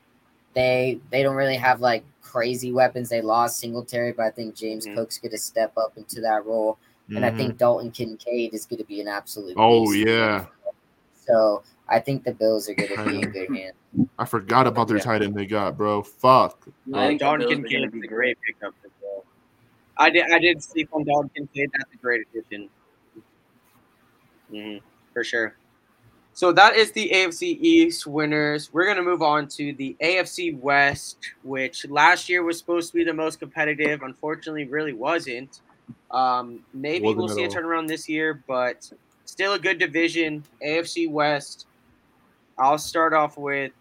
[0.55, 3.11] they they don't really have like crazy weapons.
[3.11, 4.95] They lost Singletary, but I think James Mhm.
[4.95, 6.79] Cook's going to step up into that role,
[7.17, 7.37] and I Mhm.
[7.37, 9.55] think Dalton Kincaid is going to be an absolute.
[9.57, 10.07] Oh, beast.
[10.09, 10.47] yeah.
[11.15, 13.75] So I think the Bills are going to be in good hands.
[14.19, 15.03] I forgot about their Yeah.
[15.05, 16.03] tight end they got, bro.
[16.03, 16.67] Fuck.
[16.95, 19.25] I think the Dalton Kincaid is a great pickup as well.
[19.99, 21.71] I did I did sleep on Dalton Kincaid.
[21.73, 22.71] That's a great addition.
[24.51, 24.77] hmm
[25.13, 25.57] for sure.
[26.35, 28.73] So that is the AFC East winners.
[28.73, 33.05] We're gonna move on to the AFC West, which last year was supposed to be
[33.05, 34.01] the most competitive.
[34.03, 35.61] Unfortunately, really wasn't.
[36.13, 38.91] Um, maybe we'll at see a turnaround this year, but
[39.25, 40.45] still a good division.
[40.65, 41.67] AFC West.
[42.59, 43.73] I'll start off with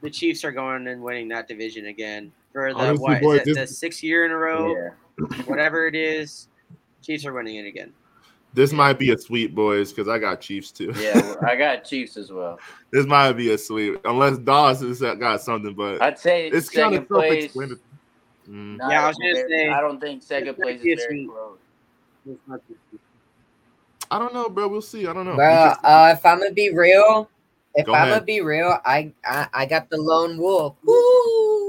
[0.00, 3.36] the Chiefs are going and winning that division again for the Honestly, what is boy,
[3.36, 5.24] it, this- the sixth year in a row, Yeah.
[5.46, 6.48] whatever it is.
[7.02, 7.92] Chiefs are winning it again.
[8.54, 10.92] This might be a sweep, boys, because I got Chiefs too.
[10.96, 12.60] Yeah, I got Chiefs as well.
[12.92, 15.74] this might be a sweep, unless Dawson got something.
[15.74, 17.56] But I'd say it's kind of second place.
[18.46, 18.74] Self-explanatory.
[18.74, 18.76] Mm.
[18.78, 21.18] not Yeah, I was gonna say- I don't think second It's place is a very
[21.24, 21.30] sweep.
[21.30, 21.58] close.
[24.10, 24.68] I don't know, bro.
[24.68, 25.06] We'll see.
[25.06, 25.34] I don't know.
[25.34, 25.46] Bro,
[25.82, 27.28] uh, if I'm gonna be real,
[27.74, 28.14] if Go I'm ahead.
[28.14, 30.76] gonna be real, I, I I got the lone wolf.
[30.84, 30.94] Woo!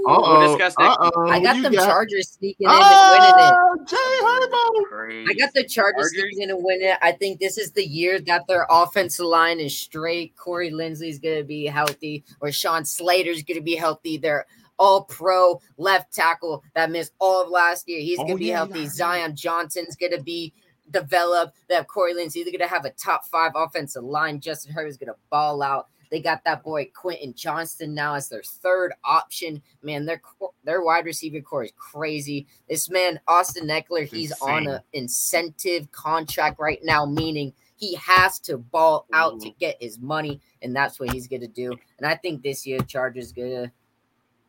[0.08, 3.56] Uh-oh, discuss next uh-oh, I got you them got- Chargers sneaking in and winning it.
[3.56, 5.30] Ah, Jay Herbo.
[5.30, 6.12] I got the Chargers Chargers.
[6.12, 6.98] sneaking in and winning it.
[7.02, 10.36] I think this is the year that their offensive line is straight.
[10.36, 14.18] Corey Linsley's going to be healthy, or Sean Slater's going to be healthy.
[14.18, 14.46] They're
[14.78, 18.00] all pro left tackle that missed all of last year.
[18.02, 18.82] He's Oh, going to be yeah, healthy.
[18.82, 18.90] yeah.
[18.90, 20.54] Zion Johnson's going to be
[20.92, 21.58] developed.
[21.68, 22.44] They have Corey Linsley.
[22.44, 24.40] They're going to have a top five offensive line.
[24.40, 25.88] Justin Herbert's going to ball out.
[26.12, 29.62] They got that boy Quentin Johnston now as their third option.
[29.82, 30.22] Man, their
[30.64, 32.46] their wide receiver core is crazy.
[32.70, 34.70] This man, Austin Ekeler, he's on Insane.
[34.76, 40.40] an incentive contract right now, meaning he has to ball out to get his money,
[40.62, 41.76] and that's what he's gonna do.
[41.98, 43.72] And I think this year, Chargers gonna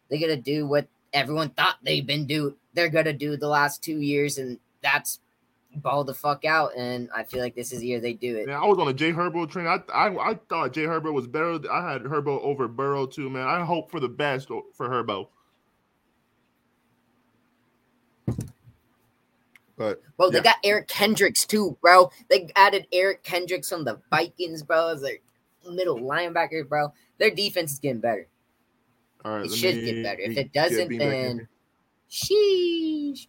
[0.08, 2.56] they're gonna do what everyone thought they've been do.
[2.74, 5.20] They're gonna do the last two years, and that's
[5.76, 6.76] ball the fuck out.
[6.76, 8.46] And I feel like this is the year they do it.
[8.46, 9.66] Man, I was on a Jay Herbo train.
[9.66, 11.58] I, I I thought Jay Herbo was better.
[11.70, 13.46] I had Herbo over Burrow too, man.
[13.46, 15.28] I hope for the best for Herbo.
[19.76, 22.10] But Bro, they got Eric Kendricks too, bro.
[22.30, 25.18] They added Eric Kendricks on the Vikings, bro, as their
[25.70, 26.92] middle linebacker, bro.
[27.18, 28.26] Their defense is getting better.
[29.24, 30.20] All right, It should me get better.
[30.20, 31.48] If it doesn't, then
[32.10, 33.26] sheesh.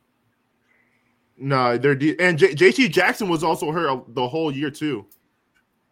[1.38, 5.06] no, they're de- and J- JC Jackson was also hurt the whole year too.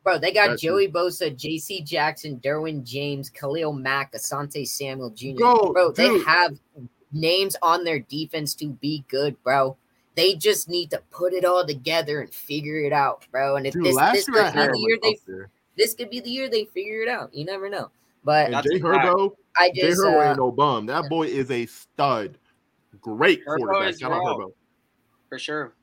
[0.04, 5.36] Bro, they got That's- Joey Bosa, JC Jackson, Derwin James, Khalil Mack, Asante Samuel Jr.
[5.38, 6.26] Bro, bro, they dude.
[6.28, 6.56] have
[7.12, 9.76] names on their defense to be good, bro.
[10.16, 13.56] They just need to put it all together and figure it out, bro.
[13.56, 15.18] And if Dude, this, this could be the year they
[15.76, 17.34] this could be the year they figure it out.
[17.34, 17.90] You never know.
[18.26, 18.80] But And Jay.
[18.80, 20.88] Herbo, I Jay Herbo uh, ain't no bum.
[20.88, 22.38] That boy is a stud.
[23.00, 23.94] Great Herbo quarterback.
[23.94, 24.24] is Shout out.
[24.24, 24.52] Herbo.
[25.30, 25.74] for sure.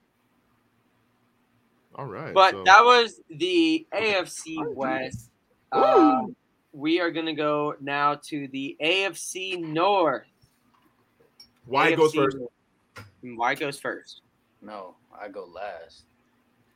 [1.94, 2.35] All right.
[2.35, 5.31] But so- that was the AFC West.
[5.72, 5.81] Woo!
[5.81, 6.22] Uh,
[6.72, 10.26] we are gonna go now to the AFC North.
[11.66, 12.37] Why goes first?
[12.37, 13.07] North.
[13.37, 14.22] Why goes first?
[14.61, 16.02] No, I go last.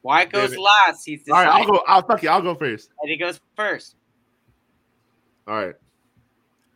[0.03, 0.63] Why goes David.
[0.63, 1.05] last?
[1.05, 1.83] He's All right, I'll go.
[1.87, 2.29] I'll fuck it.
[2.29, 2.91] I'll go first.
[3.03, 3.97] And he goes first.
[5.47, 5.75] All right.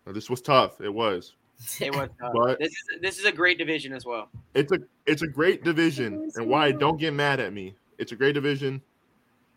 [0.06, 0.80] Now, this was tough.
[0.80, 1.34] It was.
[1.80, 2.08] It was.
[2.22, 4.28] Uh, But- this is this is a great division as well.
[4.54, 7.74] It's a it's a great division, and why don't get mad at me.
[7.98, 8.80] It's a great division.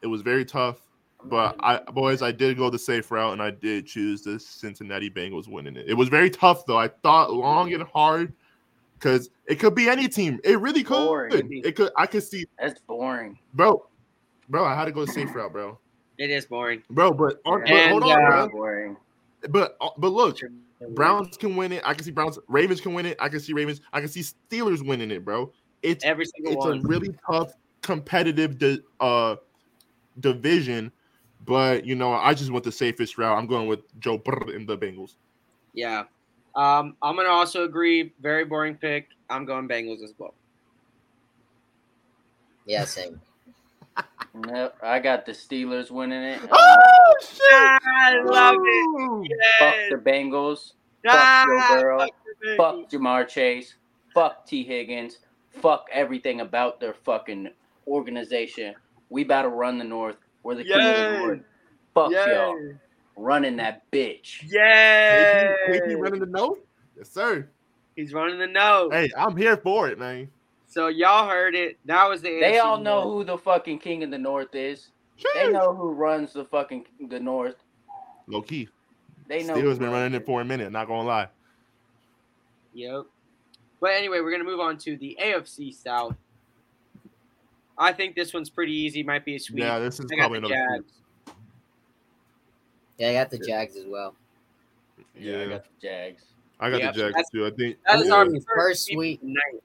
[0.01, 0.81] It was very tough,
[1.23, 5.09] but I boys, I did go the safe route, and I did choose the Cincinnati
[5.09, 5.85] Bengals winning it.
[5.87, 6.77] It was very tough though.
[6.77, 8.33] I thought long and hard
[8.95, 10.41] because it could be any team.
[10.43, 11.05] It really could.
[11.07, 11.61] Boring.
[11.63, 11.91] It could.
[11.95, 13.39] I could see, That's boring.
[13.53, 13.85] bro.
[14.49, 15.79] Bro, I had to go the safe route, bro.
[16.17, 16.83] It is boring.
[16.89, 18.49] Bro, but, but hold on, uh, bro.
[18.49, 18.97] Boring.
[19.49, 20.37] But uh, but look,
[20.91, 21.81] Browns can win it.
[21.85, 22.39] I can see Browns.
[22.47, 23.17] Ravens can win it.
[23.19, 23.81] I can see Ravens.
[23.91, 25.51] I can see Steelers winning it, bro.
[25.81, 26.79] It's every single it's one.
[26.79, 27.51] a really tough,
[27.81, 29.35] competitive di- uh
[30.19, 30.91] division.
[31.45, 33.37] But you know, I just went the safest route.
[33.37, 35.15] I'm going with Joe Burr and the Bengals.
[35.73, 36.03] yeah.
[36.55, 38.13] Um, I'm gonna also agree.
[38.21, 39.09] Very boring pick.
[39.29, 40.35] I'm going Bengals as well.
[42.65, 43.19] yeah, same.
[44.35, 46.41] Nope, I got the Steelers winning it.
[46.51, 47.39] Oh shit!
[47.51, 49.31] I love it.
[49.59, 50.73] Fuck the Bengals.
[51.07, 51.99] Ah, Joe Burrow.
[51.99, 52.09] fuck
[52.41, 53.75] the Fuck Ja'Marr Chase.
[54.13, 55.19] Fuck Tee Higgins.
[55.49, 57.49] Fuck everything about their fucking
[57.87, 58.73] organization.
[59.09, 60.17] We about to run the North.
[60.41, 61.39] We're the king of the North.
[61.93, 62.59] Fuck y'all.
[63.15, 64.43] Running that bitch.
[64.47, 65.53] Yeah.
[65.69, 66.59] KP, KP running the North.
[66.97, 67.47] Yes, sir.
[67.95, 68.89] He's running the nose.
[68.91, 70.29] Hey, I'm here for it, man.
[70.73, 71.77] So y'all heard it.
[71.85, 72.39] That was the.
[72.39, 73.13] They all know North.
[73.13, 74.87] who the fucking king of the North is.
[75.35, 77.57] They know who runs the fucking the North.
[78.25, 78.67] Low key.
[79.27, 79.53] They know.
[79.53, 80.71] Steelers who been running it for a minute.
[80.71, 81.27] Not gonna lie.
[82.73, 83.03] Yep.
[83.79, 86.15] But anyway, we're gonna move on to the AFC South.
[87.77, 89.03] I think this one's pretty easy.
[89.03, 89.59] Might be a sweep.
[89.59, 90.77] Yeah, this is I probably the another.
[90.79, 90.93] Jags.
[92.97, 94.15] Yeah, I got the Jags as well.
[95.15, 96.23] Yeah, I got the Jags.
[96.59, 97.45] I got Yep, the Jags that's- too.
[97.45, 97.77] I think.
[97.85, 98.13] That is yeah.
[98.15, 99.21] our Ooh, first, first sweep sweep.
[99.21, 99.63] of the night.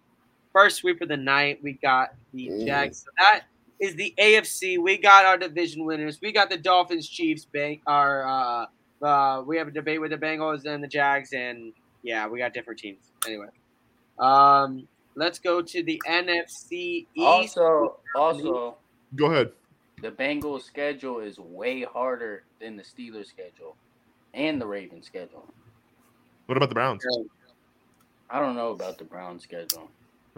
[0.59, 1.61] First sweep of the night.
[1.63, 2.67] We got the Ooh.
[2.67, 3.05] Jags.
[3.05, 3.43] So that
[3.79, 4.77] is the AFC.
[4.77, 6.19] We got our division winners.
[6.21, 7.81] We got the Dolphins, Chiefs, Bang.
[7.87, 8.67] Our uh,
[9.01, 12.55] uh, we have a debate with the Bengals and the Jags, and yeah, we got
[12.55, 13.13] different teams.
[13.25, 13.47] Anyway,
[14.19, 17.57] um, let's go to the NFC East.
[17.57, 18.79] Also, also,
[19.15, 19.53] Go ahead.
[20.03, 23.77] the Bengals' schedule is way harder than the Steelers' schedule
[24.35, 25.47] and the Ravens' schedule.
[26.47, 27.05] What about the Browns?
[28.29, 29.89] I don't know about the Browns' schedule.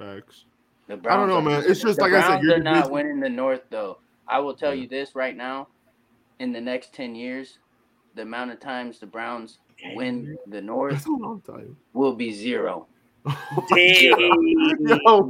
[0.01, 0.45] Facts.
[0.89, 1.63] The I don't know, man.
[1.67, 2.43] It's just the like I said.
[2.43, 3.99] you're not division- winning the North, though.
[4.27, 4.83] I will tell Yeah.
[4.83, 5.69] you this right now:
[6.39, 7.59] in the next ten years,
[8.15, 9.59] the amount of times the Browns
[9.95, 11.77] win the North That's a long time.
[11.93, 12.87] will be zero.
[13.75, 14.19] Dang.
[14.81, 15.29] yo,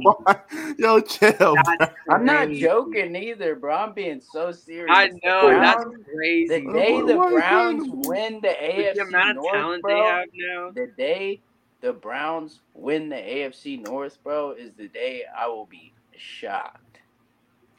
[0.77, 1.33] yo, chill.
[1.37, 1.87] bro.
[2.09, 3.75] I'm not joking either, bro.
[3.75, 4.87] I'm being so serious.
[4.95, 5.83] I The know that's
[6.15, 6.47] crazy.
[6.65, 9.53] The day why- the Browns trying to- win the With AFC the amount of North,
[9.53, 10.71] talent bro, they have now.
[10.73, 11.41] the day
[11.81, 16.99] the Browns win the AFC North, bro, is the day I will be shocked.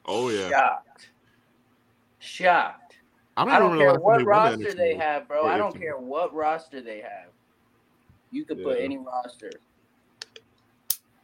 [0.04, 0.50] Oh yeah.
[0.50, 1.08] Shocked.
[2.18, 2.96] Shocked.
[3.36, 5.46] I I don't care what they won the roster they have, bro.
[5.46, 7.30] I don't care what roster they have.
[8.30, 9.50] You could put any roster.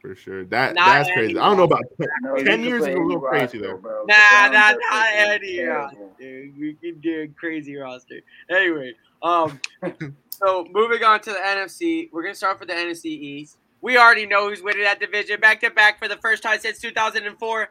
[0.01, 0.45] For sure.
[0.45, 1.37] That Not that's crazy.
[1.37, 1.83] I don't know about
[2.21, 3.77] No, you 10 years put is a any little crazy, though.
[3.77, 4.05] bro.
[4.05, 6.15] Nah, Browns nah, are not freaking any terrible.
[6.19, 8.19] Dude, we can do a crazy roster.
[8.49, 9.59] Anyway, um,
[10.29, 13.57] so moving on to the NFC, we're gonna start with the NFC East.
[13.81, 16.79] We already know who's winning that division back to back for the first time since
[16.79, 17.69] 2004.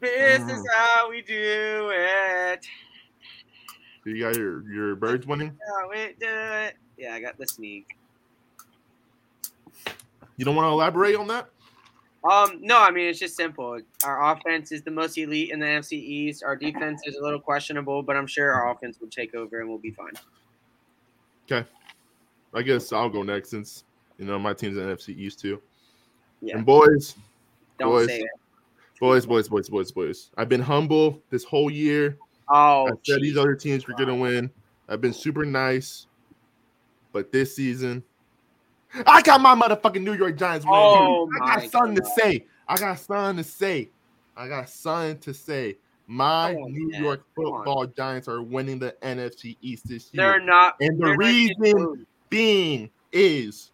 [0.00, 0.64] This is Mm.
[0.72, 2.66] how we do it.
[4.04, 5.56] you got your your birds winning.
[5.68, 6.76] How we do it.
[6.96, 7.96] Yeah, I got the sneak.
[10.36, 11.48] You don't want to elaborate on that?
[12.30, 13.78] Um, no, I mean it's just simple.
[14.04, 16.42] Our offense is the most elite in the NFC East.
[16.42, 19.68] Our defense is a little questionable, but I'm sure our offense will take over and
[19.68, 20.12] we'll be fine.
[21.50, 21.68] Okay,
[22.52, 23.84] I guess I'll go next since
[24.18, 25.62] you know my team's in NFC East too.
[26.40, 26.56] Yeah.
[26.56, 27.14] And boys,
[27.78, 28.08] Don't Boys.
[28.08, 28.30] say it.
[29.00, 30.30] boys, boys, boys, boys, boys.
[30.36, 32.18] I've been humble this whole year.
[32.48, 34.50] Oh, I said these other teams were gonna win.
[34.88, 36.08] I've been super nice,
[37.12, 38.02] but this season,
[39.06, 40.80] I got my motherfucking New York Giants winning.
[40.80, 42.46] Oh I got something to say.
[42.68, 43.90] I got something to say.
[44.36, 45.76] I got something to say.
[46.06, 47.02] My on, New man.
[47.02, 50.32] York Football Giants are winning the NFC East this year.
[50.32, 50.76] they're not.
[50.80, 53.72] and the they're not getting reason being is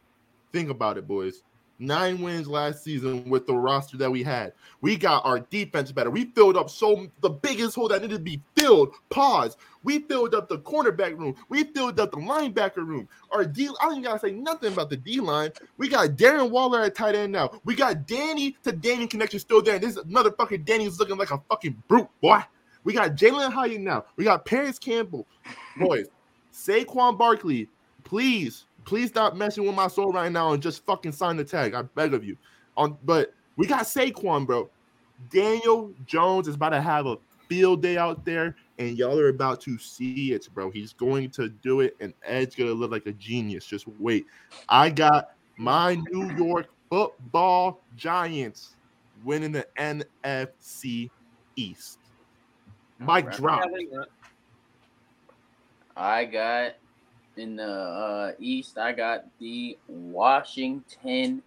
[0.53, 1.43] think about it, boys.
[1.83, 4.53] Nine wins last season with the roster that we had.
[4.83, 6.11] We got our defense better.
[6.11, 8.95] We filled up so the biggest hole that needed to be filled.
[9.11, 9.57] Pause.
[9.83, 11.35] We filled up the cornerback room.
[11.49, 13.09] We filled up the linebacker room.
[13.33, 13.69] Our D.
[13.81, 15.51] I don't gotta say nothing about the D line.
[15.77, 17.51] We got Darren Waller at tight end now.
[17.65, 19.81] We got Danny to Danny connection still there.
[19.81, 22.43] This motherfucker Danny's looking like a fucking brute, boy.
[22.85, 24.05] We got Jalin Hyatt now.
[24.15, 25.27] We got Parris Campbell.
[25.77, 26.07] Boys,
[26.53, 27.69] Saquon Barkley,
[28.05, 31.75] please, please stop messing with my soul right now and just fucking sign the tag.
[31.75, 32.37] I beg of you.
[32.77, 34.71] On, but we got Saquon, bro.
[35.31, 37.17] Daniel Jones is about to have a
[37.49, 40.71] field day out there, and y'all are about to see it, bro.
[40.71, 43.67] He's going to do it, and Ed's gonna look like a genius.
[43.67, 44.27] Just wait.
[44.69, 48.77] I got my New York Football Giants
[49.25, 51.11] winning the NFC
[51.57, 51.99] East.
[52.99, 53.39] Mike Alright.
[53.39, 53.71] drop.
[55.97, 56.73] I got
[57.37, 58.79] in the uh, East.
[58.79, 61.43] I got the Washington.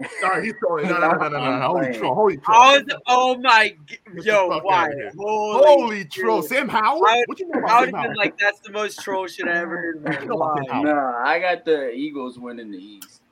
[0.20, 0.86] Sorry, he's throwing.
[0.88, 1.66] No, no, no, no, no, no.
[1.66, 2.14] Holy troll.
[2.14, 2.56] Holy troll.
[2.60, 3.74] Oh, the- oh my!
[3.86, 4.90] g- Yo, why?
[5.16, 6.40] Holy, Holy troll.
[6.40, 6.50] shit.
[6.50, 7.04] Sam Howell?
[7.04, 8.16] I would- What you know I about would have been Howell?
[8.16, 10.62] like, that's the most troll shit I ever heard in my You know about Sam
[10.64, 10.70] life.
[10.70, 10.84] Howell.
[10.84, 13.22] No, I got the Eagles winning the East.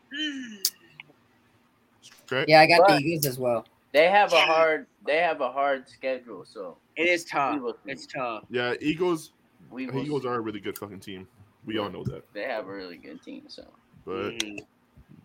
[2.32, 2.44] Okay.
[2.48, 3.64] Yeah, I got But- the Eagles as well.
[3.92, 4.86] They have a hard.
[5.06, 7.60] They have a hard schedule, so It is tough.
[7.86, 8.42] It's tough.
[8.50, 9.30] Yeah, Eagles.
[9.78, 10.28] Eagles see.
[10.28, 11.26] are a really good fucking team.
[11.66, 12.22] We all know that.
[12.32, 13.64] They have a really good team, so
[14.04, 14.60] But Mm.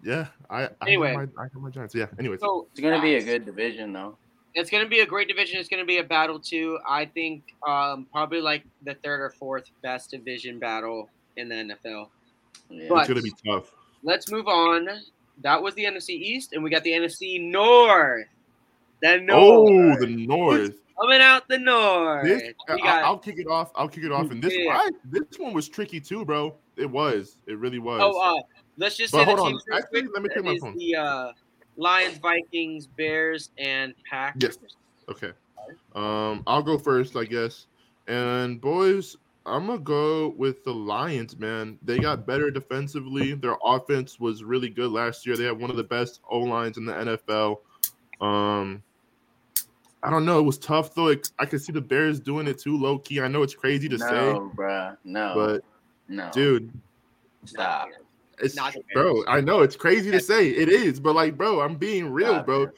[0.04, 1.14] yeah, I I, Anyway.
[1.14, 1.94] got my, I got my Giants.
[1.96, 2.08] Yeah.
[2.20, 4.18] Anyways, So it's gonna be a good division, though.
[4.54, 5.62] It's going to be a great division.
[5.62, 6.78] It's going to be a battle too.
[6.86, 12.10] I think um, probably like the third or fourth best division battle in the NFL.
[12.70, 12.88] Yeah.
[12.90, 13.72] But- it's gonna be tough.
[14.04, 14.90] Let's move on.
[15.42, 18.28] That was the NFC East, and we got the NFC North.
[19.02, 20.76] The Oh, the North.
[21.02, 22.24] Coming out the North.
[22.24, 23.72] This, I, we got I'll kick it off.
[23.76, 24.32] I'll kick it off.
[24.32, 24.78] And this, Yeah.
[24.78, 26.56] I, this one was tricky too, bro.
[26.78, 27.38] It was.
[27.48, 28.02] It really was.
[28.04, 28.42] oh, uh,
[28.78, 29.60] let's just But hold on.
[29.74, 30.78] Actually, let me take my phone.
[30.78, 31.32] The uh,
[31.78, 34.58] Lions, Vikings, Bears, and Packers.
[34.62, 34.76] Yes.
[35.10, 35.32] Okay.
[35.96, 37.68] Um, I'll go first, I guess.
[38.08, 41.78] And boys, I'm gonna go with the Lions, man.
[41.82, 43.34] They got better defensively.
[43.34, 45.38] Their offense was really good last year.
[45.38, 47.60] They have one of the best O lines in the NFL.
[48.22, 48.84] Um,
[50.04, 50.40] I don't know.
[50.40, 51.08] It was tough though.
[51.10, 53.22] It, I could see the Bears doing it too, low key.
[53.22, 54.98] I know it's crazy to say, No, bruh.
[55.04, 55.34] No.
[55.36, 55.62] but
[56.08, 56.30] no.
[56.32, 56.72] dude,
[57.46, 57.90] stop.
[58.40, 59.24] it's Not bro.
[59.28, 60.50] I know it's crazy to say.
[60.50, 62.62] It is, but like, bro, I'm being real, Stop bro.
[62.64, 62.70] it.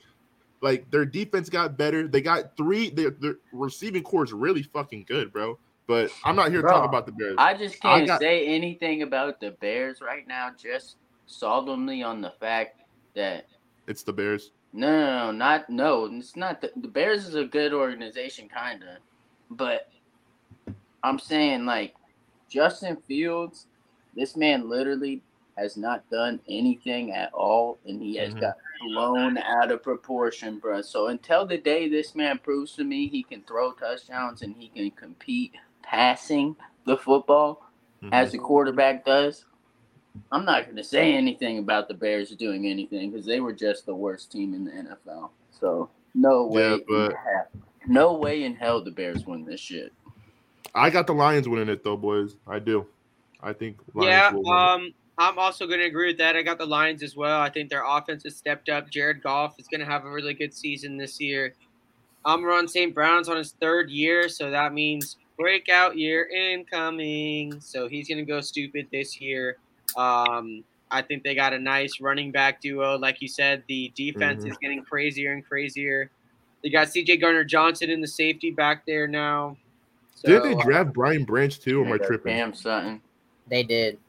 [0.62, 2.08] Like their defense got better.
[2.08, 2.90] They got three.
[2.90, 5.58] Their, their receiving core is really fucking good, bro.
[5.88, 7.36] But I'm not here to Bro, talk about the Bears.
[7.38, 10.96] I just can't got- say anything about the Bears right now, just
[11.26, 12.82] solemnly on the fact
[13.16, 13.48] that
[13.88, 14.52] it's the Bears.
[14.74, 16.06] No, no, no, not no.
[16.14, 19.00] It's not the, the Bears is a good organization, kinda,
[19.52, 19.84] but
[21.04, 21.96] I'm saying like
[22.50, 23.68] Justin Fields,
[24.16, 25.24] this man literally
[25.58, 28.42] has not done anything at all, and he has Mhm.
[28.42, 28.56] got
[28.88, 30.82] blown out of proportion, bro.
[30.82, 34.70] So until the day this man proves to me he can throw touchdowns and he
[34.70, 35.54] can compete
[35.84, 36.56] passing
[36.86, 37.62] the football
[38.04, 38.12] Mhm.
[38.14, 39.46] as the quarterback does,
[40.32, 43.86] I'm not going to say anything about the Bears doing anything because they were just
[43.86, 45.30] the worst team in the NFL.
[45.52, 47.48] So no way, Yeah, in but- hell,
[47.88, 49.92] no way in hell the Bears win this shit.
[50.76, 52.36] I got the Lions winning it though, boys.
[52.48, 52.88] I do.
[53.42, 53.78] I think.
[53.94, 54.58] Lions Yeah, will win it.
[54.88, 56.36] um, I'm also going to agree with that.
[56.36, 57.40] I got the Lions as well.
[57.40, 58.90] I think their offense has stepped up.
[58.90, 61.54] Jared Goff is going to have a really good season this year.
[62.26, 62.94] Amon-Ra St.
[62.96, 67.60] Brown's on his third year, so that means breakout year incoming.
[67.60, 69.58] So he's going to go stupid this year.
[69.98, 72.98] Um, I think they got a nice running back duo.
[72.98, 74.52] Like you said, the defense Mhm.
[74.52, 76.12] is getting crazier and crazier.
[76.64, 79.58] They got CJ Gardner-Johnson in the safety back there now.
[80.16, 81.82] So, Did they draft Brian Branch too?
[81.82, 82.34] Or am I tripping?
[82.34, 83.02] Cam Sutton.
[83.50, 84.00] They did.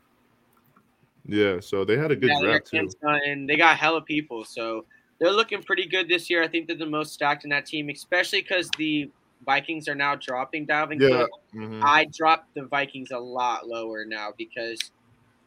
[1.26, 2.94] Yeah, so they had a good yeah, draft Cam too.
[3.00, 3.46] Sutton.
[3.46, 4.84] They got hella people, so
[5.18, 6.42] they're looking pretty good this year.
[6.42, 9.10] I think they're the most stacked in that team, especially because the
[9.46, 11.08] Vikings are now dropping Dalvin Yeah.
[11.22, 11.30] Cook.
[11.54, 11.82] Mhm.
[11.82, 14.78] I dropped the Vikings a lot lower now because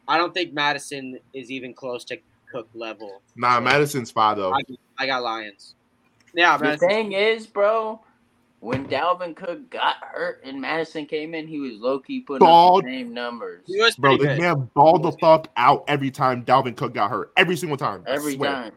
[0.08, 2.18] I don't think Mattison is even close to
[2.50, 3.20] Cook level.
[3.36, 4.52] Nah, Mattison's five though.
[4.54, 4.60] I,
[4.98, 5.74] I got Lions.
[6.34, 6.88] Yeah, The Mattison.
[6.88, 8.00] thing is, bro,
[8.60, 12.80] when Dalvin Cook got hurt and Mattison came in, he was low key putting Bald.
[12.80, 14.42] up the same numbers He was Bro, pretty this good.
[14.42, 17.32] man balled the fuck out every time Dalvin Cook got hurt.
[17.36, 18.02] Every single time.
[18.06, 18.50] I every swear.
[18.50, 18.72] time.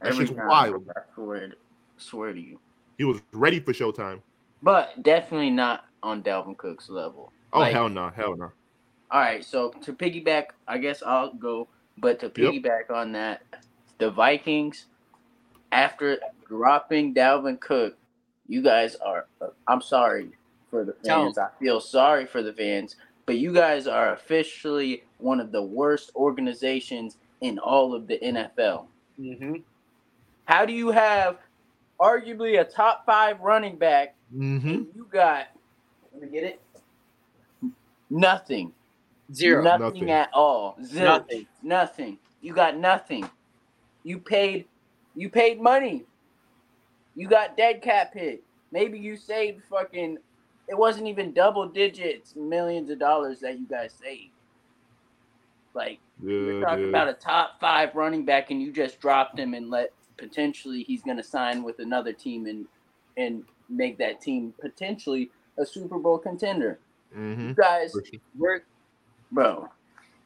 [0.00, 0.48] That Every shit's time.
[0.48, 0.88] wild.
[0.96, 1.52] I swear,
[1.98, 2.58] swear to you.
[2.96, 4.20] He was ready for Showtime.
[4.62, 7.32] But definitely not on Dalvin Cook's level.
[7.52, 8.50] Oh Like, hell no, hell no.
[9.10, 11.68] All right, so to piggyback, I guess I'll go.
[11.98, 12.54] But to Yep.
[12.54, 13.42] piggyback on that,
[13.98, 14.86] the Vikings,
[15.72, 17.96] after dropping Dalvin Cook,
[18.48, 19.26] you guys are.
[19.66, 20.30] I'm sorry
[20.70, 21.38] for the Tell fans.
[21.38, 22.96] I feel sorry for the fans,
[23.26, 28.86] but you guys are officially one of the worst organizations in all of the NFL.
[29.18, 29.56] hmm
[30.46, 31.38] How do you have
[32.00, 34.68] arguably a top five running back Mm-hmm.
[34.68, 35.48] and you got?
[36.12, 36.60] Let me get it.
[38.10, 38.72] Nothing.
[39.32, 39.62] Zero.
[39.62, 40.10] Nothing, Nothing.
[40.10, 40.76] at all.
[40.82, 41.02] Zilch.
[41.04, 41.46] Nothing.
[41.62, 42.18] Nothing.
[42.40, 43.28] You got nothing.
[44.04, 44.66] You paid
[45.14, 46.04] you paid money.
[47.14, 48.42] You got dead cap hit.
[48.70, 50.18] Maybe you saved fucking
[50.68, 54.32] it wasn't even double digits millions of dollars that you guys saved.
[55.74, 56.88] Like we're talking dude.
[56.88, 61.02] about a top five running back and you just dropped him and let potentially he's
[61.02, 62.66] gonna sign with another team and
[63.16, 66.78] and make that team potentially a Super Bowl contender.
[67.16, 67.48] Mhm.
[67.48, 68.02] You guys, sure.
[68.38, 68.62] We're
[69.32, 69.68] bro,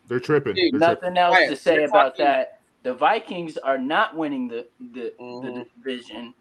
[0.09, 0.55] They're tripping.
[0.55, 2.59] Dude, They're nothing else Right, to say we're about talking- that.
[2.83, 5.67] The Vikings are not winning the the, the Mhm.
[5.77, 6.35] division.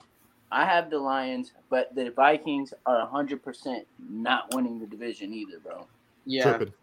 [0.51, 5.59] I have the Lions, but the Vikings are hundred percent not winning the division either,
[5.59, 5.85] bro.
[6.25, 6.73] yeah, tripping.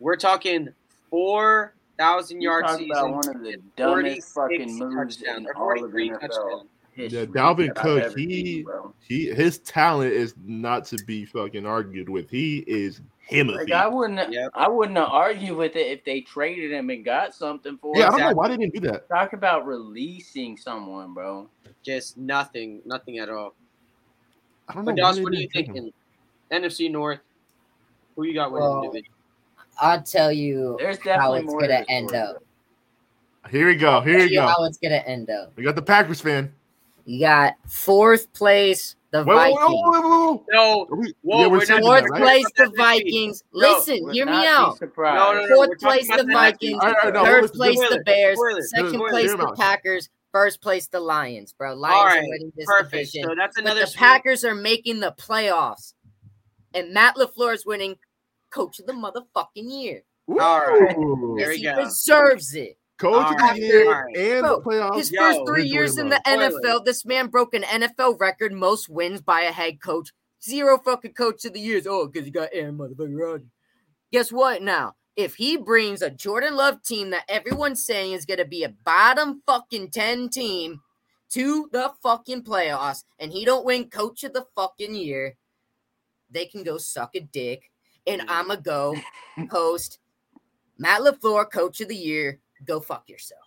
[0.00, 0.68] we're talking
[1.10, 2.90] four thousand yard talk season.
[2.90, 6.68] about one of the dumbest fucking moves touchdowns, in all of 43 NFL touchdowns.
[6.96, 8.66] Yeah, Dalvin Cook, he- seen.
[9.06, 12.28] He his talent is not to be fucking argued with.
[12.30, 13.48] He is him.
[13.48, 14.50] Like I wouldn't, Yep.
[14.54, 18.10] I wouldn't argue with it if they traded him and got something for Yeah, I
[18.10, 19.08] don't know why they didn't do that.
[19.08, 21.48] Talk about releasing someone, bro.
[21.82, 23.54] Just nothing, nothing at all.
[24.68, 24.92] I don't know.
[24.92, 25.92] But why Josh, what are you didn't him.
[26.50, 26.68] thinking?
[26.68, 27.20] NFC North.
[28.16, 29.12] Who you got winning Well, the division?
[29.80, 32.36] I'll tell you There's how definitely it's more gonna end story, up.
[33.50, 34.00] Here we go.
[34.00, 34.46] Here we go.
[34.46, 35.52] how it's gonna end up.
[35.56, 36.52] We got the Packers fan.
[37.06, 39.60] You got fourth place, the Wait, Vikings.
[40.50, 42.76] No, we- Whoa, yeah, we're we're Fourth that, place, the the.
[42.76, 43.42] Vikings.
[43.52, 44.80] Listen, Would hear me out.
[44.80, 44.88] No,
[45.32, 45.54] no, no.
[45.54, 46.78] Fourth place, the the Vikings.
[46.82, 47.98] All right, all right, Third place, listen.
[47.98, 48.38] the Bears.
[48.38, 49.10] Spoilers, Second spoilers.
[49.12, 49.54] place, the.
[49.56, 50.08] Packers.
[50.32, 51.74] First place, the Lions, bro.
[51.74, 52.90] Lions All are winning this perfect.
[53.12, 53.22] division.
[53.24, 53.80] So that's but another.
[53.82, 53.98] the sweep.
[54.00, 55.92] Packers are making the playoffs,
[56.72, 57.94] and Matt LaFleur is winning
[58.50, 60.02] Coach of the motherfucking year.
[60.28, 60.96] All right.
[60.96, 61.84] There Because we he go.
[61.84, 62.76] deserves it.
[62.98, 64.16] Coach All of the year all right.
[64.16, 64.96] and Bro, the playoffs.
[64.96, 66.38] His Yo, first three years in the well.
[66.38, 70.10] NFL, this man broke an NFL record, most wins by a head coach.
[70.42, 71.86] Zero fucking coach of the years.
[71.86, 73.48] Oh, because he got Aaron motherfucking Rodgers.
[74.12, 74.94] Guess what now?
[75.16, 78.68] If he brings a Jordan Love team that everyone's saying is going to be a
[78.68, 80.80] bottom fucking 10 team
[81.30, 85.36] to the fucking playoffs and he don't win coach of the fucking year,
[86.30, 87.70] they can go suck a dick.
[88.06, 88.96] And I'm going to go
[89.48, 89.98] post
[90.78, 92.40] Matt LaFleur, coach of the year.
[92.64, 93.40] Go fuck yourself.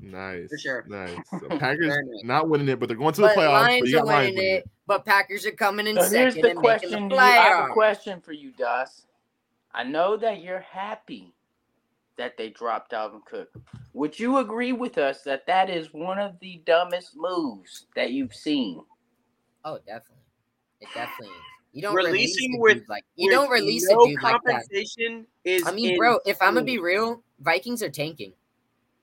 [0.00, 0.48] Nice.
[0.50, 0.84] For sure.
[0.88, 1.16] Nice.
[1.30, 1.94] So Packers
[2.24, 3.62] not winning it, but they're going to the But playoffs.
[3.62, 6.34] but Lions you are got Lions winning it, but Packers are coming in So here's
[6.34, 6.90] the and question.
[6.90, 7.20] making the you.
[7.20, 9.06] I have a question for you, Das.
[9.74, 11.32] I know that you're happy
[12.16, 13.48] that they dropped Dalvin Cook.
[13.94, 18.34] Would you agree with us that that is one of the dumbest moves that you've
[18.34, 18.82] seen?
[19.64, 20.16] Oh, definitely.
[20.80, 21.42] It definitely is.
[21.74, 24.34] You don't Releasing release a with- like you With don't release no a dude like
[24.44, 24.52] that.
[24.52, 25.66] compensation is.
[25.66, 28.34] I mean, bro, if I'm gonna be real, Vikings are tanking.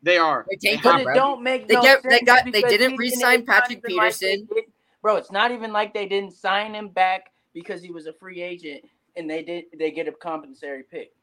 [0.01, 0.45] They are.
[0.49, 1.13] They're They tanking, But have it bro.
[1.15, 4.17] don't make They no get- sense they got- they didn't he re-sign Patrick even like
[4.19, 4.47] Peterson.
[4.53, 4.65] did-
[5.01, 8.41] bro, it's not even like they didn't sign him back because he was a free
[8.41, 8.83] agent
[9.15, 11.13] and they did they get a compensatory pick.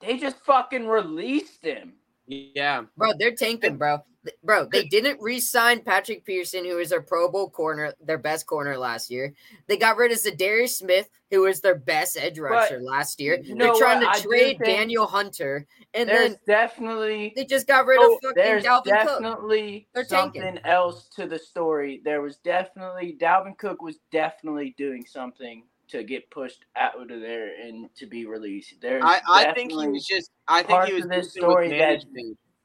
[0.00, 1.92] They just fucking released him.
[2.26, 2.84] Yeah.
[2.96, 3.98] Bro, they're tanking, bro.
[4.44, 8.78] Bro, they didn't re-sign Patrick Peterson, who was their Pro Bowl corner, their best corner
[8.78, 9.34] last year.
[9.66, 13.40] They got rid of Za'Darius Smith, who was their best edge rusher last year.
[13.42, 14.14] you They're trying what?
[14.14, 18.34] To trade Danielle Hunter, and there's then definitely they just got rid Oh, of fucking
[18.36, 18.84] there's Dalvin Cook.
[18.84, 20.64] definitely They're something tanking.
[20.66, 22.00] else to the story.
[22.04, 27.50] There was definitely Dalvin Cook was definitely doing something to get pushed out of there
[27.62, 28.74] and to be released.
[28.80, 31.32] There's I, I think he definitely was just I think parts he was of this
[31.32, 32.04] story that-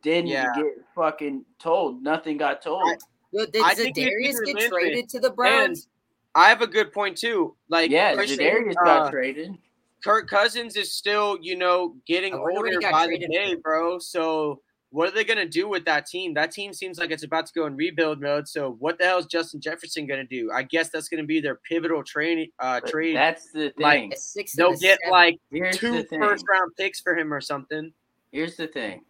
[0.01, 0.47] didn't yeah.
[0.55, 0.65] get
[0.95, 2.01] fucking told.
[2.01, 2.83] Nothing got told.
[3.31, 5.87] Well, did I think he's Za'Darius get Lynch, traded to the And Browns?
[6.35, 7.55] I have a good point too.
[7.67, 9.57] Like yeah, Christian, Za'Darius uh, got traded.
[10.03, 13.27] Kirk Cousins is still, you know, getting I wonder what he older got by the
[13.27, 13.99] day, bro.
[13.99, 16.33] So what are they gonna do with that team?
[16.33, 18.47] That team seems like it's about to go in rebuild mode.
[18.47, 20.49] So what the hell is Justin Jefferson gonna do?
[20.53, 23.15] I guess that's gonna be their pivotal training uh But trade.
[23.15, 24.09] That's the thing.
[24.09, 25.11] like, six They'll a get seven.
[25.11, 26.21] like Here's the two thing.
[26.21, 27.91] first round picks for him or something.
[28.31, 29.03] Here's the thing.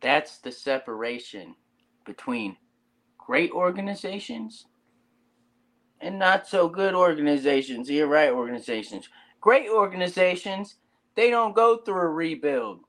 [0.00, 1.54] That's the separation
[2.06, 2.56] between
[3.18, 4.66] great organizations
[6.00, 7.90] and not so good organizations.
[7.90, 9.08] You're right, organizations.
[9.42, 10.76] Great organizations,
[11.14, 12.80] they don't go through a rebuild.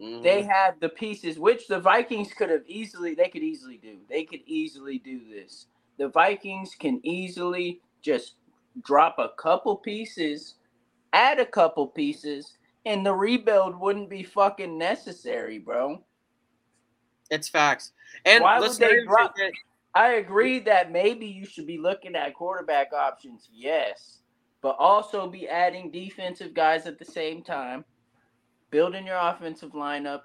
[0.00, 0.22] Mm-hmm.
[0.22, 3.98] They have the pieces, which the Vikings could have easily, they could easily do.
[4.08, 5.66] They could easily do this.
[5.98, 8.34] The Vikings can easily just
[8.84, 10.54] drop a couple pieces,
[11.12, 16.00] add a couple pieces, and the rebuild wouldn't be fucking necessary, bro.
[17.30, 17.92] It's facts.
[18.24, 19.52] And Why let's would they drop- forget-
[19.94, 24.18] I agree that maybe you should be looking at quarterback options, yes,
[24.60, 27.84] but also be adding defensive guys at the same time,
[28.70, 30.24] building your offensive lineup.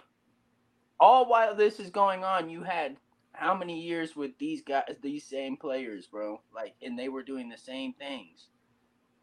[1.00, 2.98] All while this is going on, you had
[3.34, 6.41] how many years with these guys, these same players, bro?
[6.54, 8.48] Like, and they were doing the same things.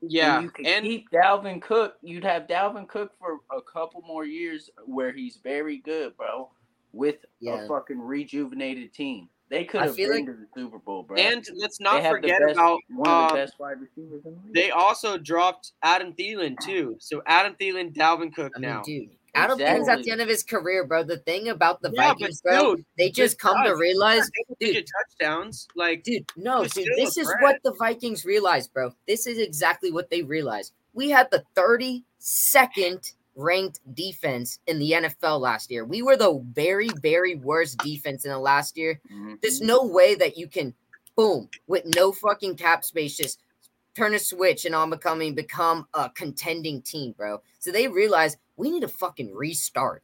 [0.03, 1.97] And yeah, you could and keep Dalvin Cook.
[2.03, 6.51] You'd have Dalvin Cook for a couple more years where he's very good, bro,
[6.93, 7.65] with Yeah.
[7.65, 9.29] a fucking rejuvenated team.
[9.51, 11.17] They could have been like- to the Super Bowl, bro.
[11.19, 14.25] and let's They not the forget best- about one of the um, best wide receivers
[14.25, 14.55] in the league.
[14.55, 16.97] they also dropped Adam Thielen too.
[17.01, 18.83] So Adam Thielen, Dalvin Cook I mean, now.
[18.83, 21.03] dude, Adam Thielen's at the end of his career, bro.
[21.03, 24.31] The thing about the Yeah, Vikings, bro, still, they just come to guys, realize,
[24.61, 25.67] Dude, dude, touchdowns.
[25.75, 28.93] Like dude, no, dude, this is what the Vikings realized, bro.
[29.09, 30.73] This is exactly what they realized.
[30.95, 35.85] We had the 32nd ranked defense in the NFL last year.
[35.85, 39.01] We were the very, very worst defense in the last year.
[39.11, 39.41] Mhm.
[39.41, 40.75] There's no way that you can,
[41.17, 43.41] boom, with no fucking cap space, just
[43.95, 47.43] turn a switch and on becoming become a contending team, bro.
[47.59, 50.03] So they realize we need to fucking restart.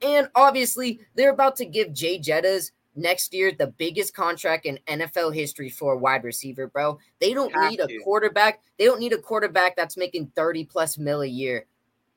[0.00, 5.30] And obviously, they're about to give Jay Jettas next year the biggest contract in NFL
[5.30, 6.98] history for a wide receiver, bro.
[7.20, 8.60] They don't need a quarterback.
[8.78, 11.66] They don't need a quarterback that's making 30 plus mil a year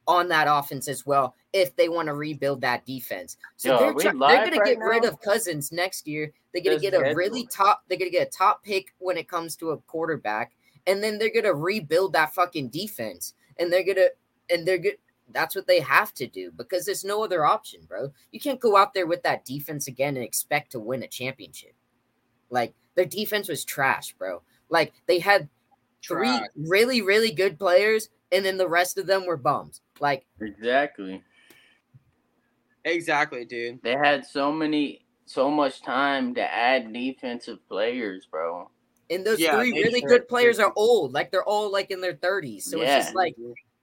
[0.07, 3.37] on that offense as well if they want to rebuild that defense.
[3.57, 6.31] So Yo, they're, they're going to right get rid of Cousins next year.
[6.53, 9.17] They're going to Just get a really top they're to get a top pick when
[9.17, 10.53] it comes to a quarterback
[10.87, 13.33] and then they're going to rebuild that fucking defense.
[13.59, 14.11] And they're going to
[14.49, 14.97] and they're good
[15.33, 18.11] that's what they have to do because there's no other option, bro.
[18.31, 21.73] You can't go out there with that defense again and expect to win a championship.
[22.49, 24.41] Like their defense was trash, bro.
[24.69, 25.47] Like they had
[26.05, 26.49] three Trash.
[26.55, 29.81] really, really good players, and then the rest of them were bums.
[30.01, 31.23] Like Exactly.
[32.83, 33.81] exactly, dude.
[33.83, 38.69] They had so many, so much time to add defensive players, bro.
[39.09, 41.13] and those Yeah, three really sure good players are old.
[41.13, 42.65] Like they're all like in their 30s.
[42.65, 43.35] So it's just like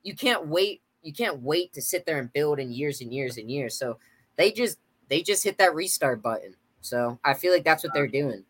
[0.02, 3.38] you can't wait you can't wait to sit there and build in years and years
[3.38, 3.78] and years.
[3.78, 3.98] So
[4.36, 6.54] they just they just hit that restart button.
[6.80, 8.44] So I feel like that's what they're doing.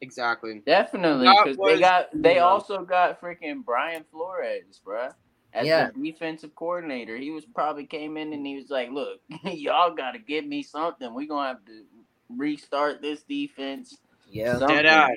[0.00, 0.62] Exactly.
[0.66, 5.14] Definitely, because they got they also got freaking Brian Flores, bruh,
[5.52, 5.90] as Yeah.
[5.94, 7.16] the defensive coordinator.
[7.16, 10.62] He was probably came in and he was like, "Look, y'all got to give me
[10.62, 11.12] something.
[11.14, 11.84] We're gonna have to
[12.28, 13.98] restart this defense."
[14.30, 14.58] Yeah.
[14.58, 14.76] Something.
[14.76, 15.16] Dead eyes.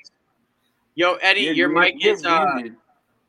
[0.95, 2.61] Yo, Eddie, You're- your mic you're is uh,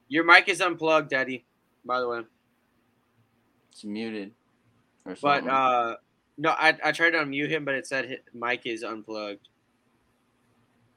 [0.08, 1.44] your mic is unplugged, Eddie.
[1.84, 2.20] By the way,
[3.70, 4.32] It's muted.
[5.04, 5.96] Or but uh,
[6.38, 9.48] no, I I tried to unmute him, but it said his mic is unplugged.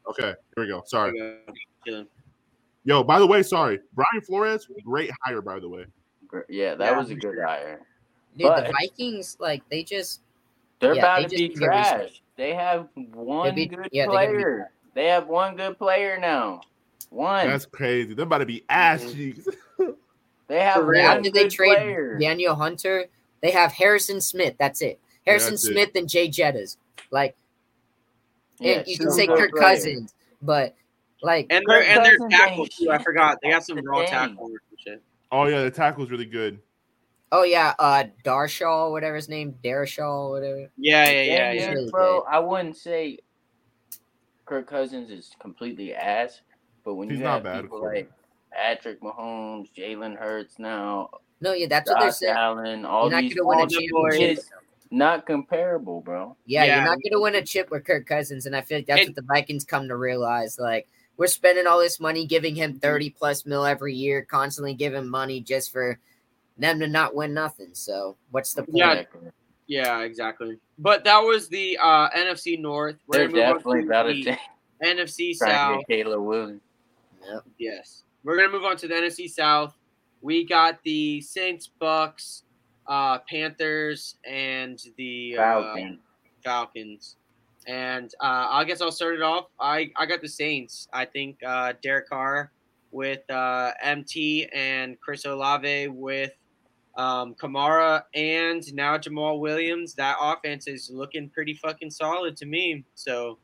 [0.10, 0.82] Okay, here we go.
[0.86, 1.12] Sorry.
[1.20, 1.38] There
[1.86, 2.06] go.
[2.86, 3.80] Yo, by the way, sorry.
[3.94, 5.86] Brian Flores, great hire, by the way.
[6.30, 7.82] Gr- yeah, that yeah, was a good hire.
[8.38, 10.22] Dude, But- the Vikings, like they just
[10.80, 11.98] They're Yeah, about they to be need to get reset.
[12.00, 12.22] trash.
[12.38, 14.72] They have one be- good yeah, they're gonna be player.
[14.94, 16.62] They have one good player now.
[17.10, 17.48] One.
[17.48, 18.14] That's crazy.
[18.14, 19.14] They're about to be ass Mhm.
[19.14, 19.48] cheeks.
[20.48, 21.04] they have For real.
[21.04, 22.18] one after they trade player.
[22.18, 23.06] Danielle Hunter,
[23.42, 24.56] they have Harrison Smith.
[24.58, 25.00] That's it.
[25.26, 25.74] Harrison that's it.
[25.74, 26.78] Smith and Jay Jettas.
[27.12, 27.36] Like
[28.60, 29.84] Yeah, and you can say Kirk players.
[29.84, 30.76] Cousins, but
[31.22, 32.90] like And their Kirk and their Cousins tackles too.
[32.92, 34.08] I forgot they got some raw thing.
[34.10, 35.02] tackles and shit.
[35.32, 36.60] Oh yeah, the tackle's really good.
[37.32, 40.70] Oh yeah, uh Darrisaw, whatever his name, Darrisaw, whatever.
[40.78, 41.70] Yeah, yeah, yeah, Yeah, yeah.
[41.72, 42.24] really bro.
[42.30, 43.20] I wouldn't say
[44.46, 46.42] Kirk Cousins is completely ass,
[46.84, 48.12] but when He's you not have bad, people like
[48.52, 51.10] Patrick Mahomes, Jalen Hurts now,
[51.42, 52.36] No, yeah, that's what they're saying.
[52.36, 54.38] Allen, all You're not these gonna win a championship.
[54.40, 54.50] it's
[54.90, 56.36] not comparable, bro.
[56.48, 56.76] Yeah, Yeah.
[56.78, 59.10] you're not gonna win a chip with Kirk Cousins, and I feel like that's And-
[59.10, 60.58] what the Vikings come to realize.
[60.58, 60.88] Like
[61.20, 65.42] we're spending all this money, giving him thirty plus mil every year, constantly giving money
[65.42, 66.00] just for
[66.58, 67.72] them to not win nothing.
[67.74, 68.78] So what's the point?
[68.78, 68.94] Yeah.
[68.94, 69.32] Exactly.
[69.68, 70.58] Yeah, exactly.
[70.80, 72.96] But that was the uh, NFC North.
[73.06, 74.40] We're They're gonna move on definitely to about to the take
[74.84, 75.74] NFC South.
[75.74, 76.62] to get Caleb Williams.
[77.30, 77.44] Yep.
[77.60, 78.04] Yes.
[78.24, 79.76] We're gonna move on to the NFC South.
[80.22, 82.44] We got the Saints, Bucks,
[82.88, 86.00] uh, Panthers, and the uh, Falcon.
[86.44, 87.18] Falcons.
[87.70, 89.46] And uh, I guess I'll start it off.
[89.60, 90.88] I, I got the Saints.
[90.92, 92.52] I think uh, Derek Carr
[92.90, 96.32] with uh, MT and Chris Olave with
[96.98, 99.94] um, Kamara and now Jamaal Williams.
[99.94, 102.84] That offense is looking pretty fucking solid to me.
[102.96, 103.38] So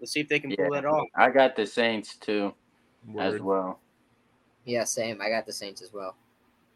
[0.00, 0.78] let's see if they can pull Yeah.
[0.80, 1.06] it off.
[1.14, 2.52] I got the Saints too
[3.16, 3.78] as well.
[4.64, 5.22] Yeah, same.
[5.22, 6.16] I got the Saints as well.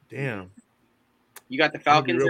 [0.08, 0.52] Damn.
[1.48, 2.22] You got the Falcons.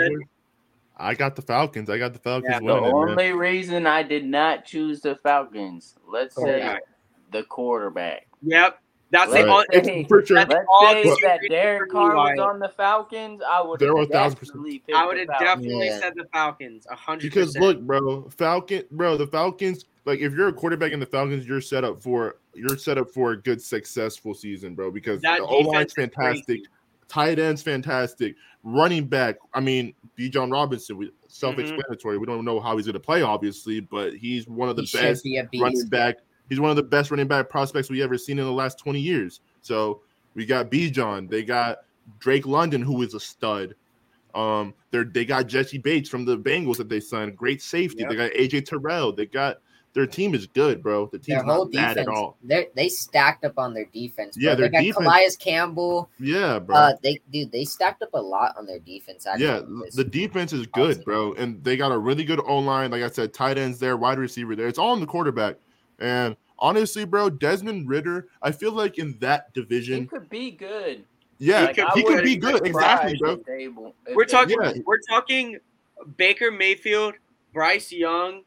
[1.02, 1.14] Real Ed?
[1.16, 1.20] quick.
[1.20, 1.90] I got the Falcons.
[1.90, 3.10] I got the Falcons Yeah, The winning it, man.
[3.10, 6.82] only reason I did not choose the Falcons, let's say Quarterback.
[7.30, 8.26] the quarterback.
[8.42, 8.78] Yep.
[9.10, 9.44] That's Right.
[9.44, 9.66] the only.
[9.72, 10.36] It's for sure.
[10.38, 13.42] That's Let's all say the that reason Derek Carr was on the Falcons.
[13.46, 14.56] I would There were have thousand percent.
[14.64, 16.00] definitely I would have definitely Yeah.
[16.00, 16.86] said the Falcons.
[16.90, 19.84] A hundred Because look, bro, Falcon, bro, the Falcons.
[20.06, 23.10] Like, if you're a quarterback in the Falcons, you're set up for you're set up
[23.10, 24.90] for a good, successful season, bro.
[24.90, 26.66] Because That the O line's is fantastic, crazy.
[27.12, 29.36] Tight ends fantastic, running back.
[29.52, 32.16] I mean, Bijan Robinson, we, self-explanatory.
[32.16, 34.98] We don't know how he's going to play, obviously, but he's one of the He
[34.98, 36.16] best be running back.
[36.48, 38.98] He's one of the best running back prospects we ever seen in the last 20
[38.98, 39.40] years.
[39.60, 40.00] So
[40.32, 41.28] we got Bijan.
[41.28, 41.80] They got
[42.18, 43.74] Drake London, who is a stud.
[44.34, 47.36] Um, they they got Jessie Bates from the Bengals that they signed.
[47.36, 48.06] Great safety.
[48.08, 49.12] They got AJ Terrell.
[49.12, 49.58] They got
[49.94, 51.06] their team is good, bro.
[51.06, 52.36] The Their team's whole not bad at all.
[52.42, 54.36] they they stacked up on their defense.
[54.36, 54.42] Bro.
[54.48, 56.08] Yeah, they their got defense- Calais Campbell.
[56.18, 56.76] Yeah, bro.
[56.76, 59.26] Uh, they dude, they stacked up a lot on their defense.
[59.26, 59.60] Actually, yeah,
[59.94, 62.90] the defense is good, bro, and they got a really good O line.
[62.90, 64.66] Like I said, tight ends there, wide receiver there.
[64.68, 65.56] It's all in the quarterback.
[65.98, 71.04] And honestly, bro, Desmond Ridder, I feel like in that division, He could be good.
[71.38, 72.66] yeah, He could- he could be be good.
[72.66, 73.32] Exactly, bro.
[73.32, 74.56] if they will- if We're talking.
[74.62, 74.72] Yeah.
[74.86, 75.58] We're talking
[76.16, 77.14] Baker Mayfield,
[77.52, 78.42] Bryce Young,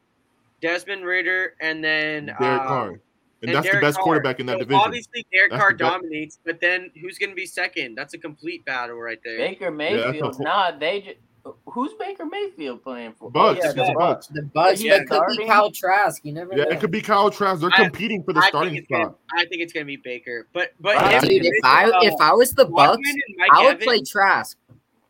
[0.62, 3.00] Desmond Ridder, and then Derek uh, Carr, and,
[3.44, 4.04] and that's Derek the best Carr.
[4.04, 4.82] quarterback in that So division.
[4.84, 7.96] Obviously, Derek That's Carr the dominates, but then who's going to be second?
[7.96, 9.38] That's a complete battle right there.
[9.38, 10.36] Baker that's a Mayfield.
[10.36, 11.18] whole- nah, they just.
[11.68, 13.30] Who's Baker Mayfield playing for?
[13.30, 14.26] Bucks, Oh, yeah, the the Bucks.
[14.26, 16.26] the Bucks, Yeah, but could be starting- Kyle Trask.
[16.26, 16.70] You never Yeah, know.
[16.72, 17.62] it could be Kyle Trask.
[17.62, 19.20] They're I- competing for the I starting think, it's gonna, spot.
[19.38, 21.22] I think it's going to be Baker, but but Right.
[21.24, 23.08] if, Dude, if I if I was the Bucks,
[23.52, 24.58] I would Evans, play Trask.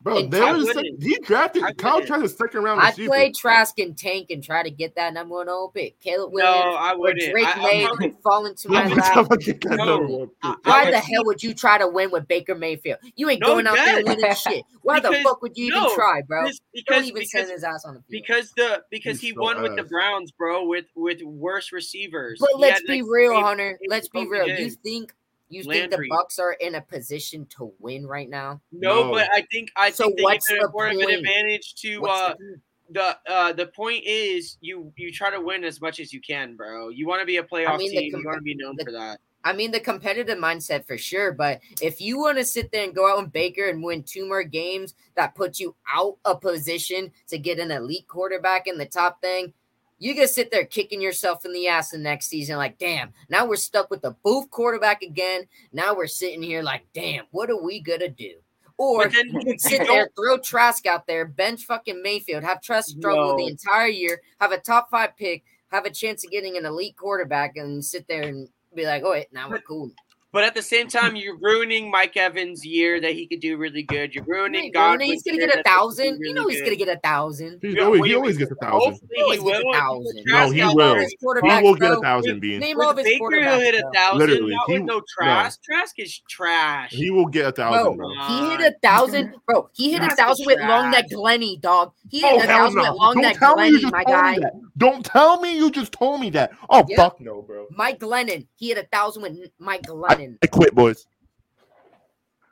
[0.06, 1.02] Bro, And they I was wouldn't.
[1.02, 2.08] he drafted I Kyle wouldn't.
[2.10, 3.08] Trask is second round I'd receiver.
[3.10, 6.00] play Trask and tank and try to get that number one open pick.
[6.00, 7.32] Caleb Williams, No, I or wouldn't.
[7.32, 9.14] Drake I, I'm May probably- could fall into my Let lap.
[9.14, 9.86] tell you, get that No.
[9.98, 10.32] number.
[10.44, 13.00] I- I Why the hell would you try to win with Baker Mayfield?
[13.16, 14.06] You ain't No, going out there Dad.
[14.06, 14.64] winning shit.
[14.84, 16.44] Why the fuck would you even try, bro?
[16.44, 18.24] Because Don't even because, send his ass on the field.
[18.28, 19.86] because the because He's he so won with the.
[19.86, 22.38] Browns, bro, with with worse receivers.
[22.40, 23.80] But He let's had, be like, real, eight- Hunter.
[23.82, 24.48] eight Let's be real.
[24.48, 25.14] You think
[25.50, 28.62] you think the Bucks are in a position to win right now?
[28.72, 29.12] No, No.
[29.12, 31.14] but I think I So think they what's give the it more of an point?
[31.20, 35.64] advantage to What's uh, the- the uh the point is you you try to win
[35.64, 36.90] as much as you can, bro.
[36.90, 38.12] You want to be a playoff mean, team.
[38.12, 39.20] com- you want to be known the- for that.
[39.44, 41.32] I mean, the competitive mindset for sure.
[41.32, 44.28] But if you want to sit there and go out on Baker and win two
[44.28, 48.88] more games that put you out of position to get an elite quarterback in the
[48.88, 49.54] top thing,
[49.98, 52.58] you gonna sit there kicking yourself in the ass the next season.
[52.58, 55.44] Like, damn, now we're stuck with the booth quarterback again.
[55.72, 58.36] Now we're sitting here like, damn, what are we gonna do?
[58.78, 62.90] Or then you could sit there, throw Trask out there, bench fucking Mayfield, have Trask
[62.90, 63.38] struggle No.
[63.38, 66.98] the entire year, have a top five pick, have a chance of getting an elite
[66.98, 69.92] quarterback, and sit there and be like, oh, wait, now we're cool.
[70.36, 73.84] But at the same time, you're ruining Mike Evans' year that he could do really
[73.84, 74.14] good.
[74.14, 75.00] You're ruining ain't doing.
[75.00, 76.20] He's gonna get a that he could do thousand.
[76.20, 76.66] You know he's good.
[76.66, 77.60] gonna get a thousand.
[77.62, 78.92] He's Yeah, always, he always gets a thousand.
[78.92, 79.74] Hopefully He always he gets a will.
[79.74, 80.24] thousand.
[80.26, 80.70] No, he will.
[80.82, 81.02] out there.
[81.04, 81.26] His He
[81.64, 82.60] will get a thousand, Bean.
[82.60, 84.20] Name all of With his Baker, he'll hit a thousand.
[84.20, 85.64] Literally, Not he- with no Trask.
[85.64, 86.92] Trask is trash.
[86.92, 88.28] He will get a thousand, Bro, bro.
[88.28, 89.70] he hit a thousand, bro.
[89.74, 91.06] He hit a Trask is thousand with long neck.
[91.12, 91.94] Glenny, dog.
[92.12, 92.92] He hit Oh, a thousand no.
[92.92, 94.38] with long Don't neck tell me you Glenny, my guy.
[94.78, 96.52] Don't tell me you just told me that.
[96.70, 97.68] Oh, fuck no, bro.
[97.72, 100.25] Mike Glennon, he hit a thousand with Mike Glennon.
[100.44, 101.06] I quit, boys.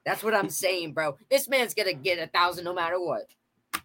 [0.06, 1.18] That's what I'm saying, bro.
[1.30, 3.24] This man's gonna get a thousand no matter what.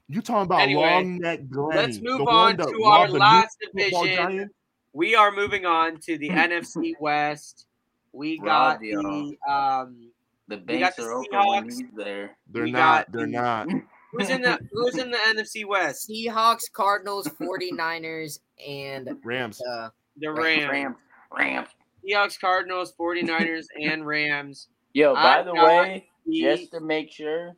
[0.08, 1.76] You talking about Anyway, long neck Glenny?
[1.76, 4.50] let's move on to our last division.
[4.92, 7.66] We are moving on to the NFC West.
[8.12, 10.10] We got Rob, the um
[10.48, 11.64] The We got banks the are open Seahawks.
[11.64, 12.36] he's there.
[12.50, 13.12] They're We not.
[13.12, 13.68] They're the- not.
[14.12, 16.08] Who's in the Who's in the NFC West?
[16.08, 19.60] Seahawks, Cardinals, 49ers, and Rams.
[19.60, 20.66] uh, The Rams.
[20.70, 20.96] Rams.
[21.36, 21.68] Rams.
[22.06, 24.68] Seahawks, Cardinals, 49ers, and Rams.
[24.92, 27.56] Yo, by I the way, the- just to make sure,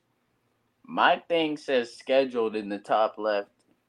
[0.85, 3.49] my thing says scheduled in the top left.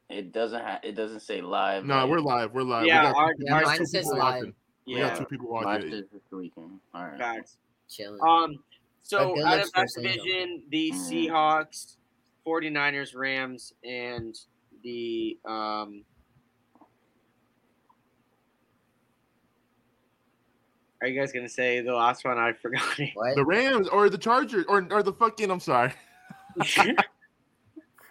[0.09, 0.61] It doesn't.
[0.61, 1.85] Ha- it doesn't say live.
[1.85, 2.53] No, like- we're live.
[2.53, 2.85] We're live.
[2.85, 4.21] Yeah, we got, our- we got mine two says people live.
[4.35, 4.53] watching.
[4.87, 5.91] We Yeah, got two people Mine watching.
[5.91, 6.79] says this weekend.
[6.93, 7.17] All right.
[7.17, 7.57] facts.
[7.89, 8.19] chilling.
[8.21, 8.63] Um,
[9.03, 10.95] so But good out looks of that division, the Mm.
[11.29, 11.97] Seahawks,
[12.45, 14.35] 49ers, Rams, and
[14.83, 16.03] the um.
[21.01, 22.37] Are you guys gonna say the last one?
[22.37, 23.09] I forgot it.
[23.15, 23.35] what?
[23.35, 25.49] The Rams or the Chargers or or the fucking.
[25.49, 25.91] I'm sorry.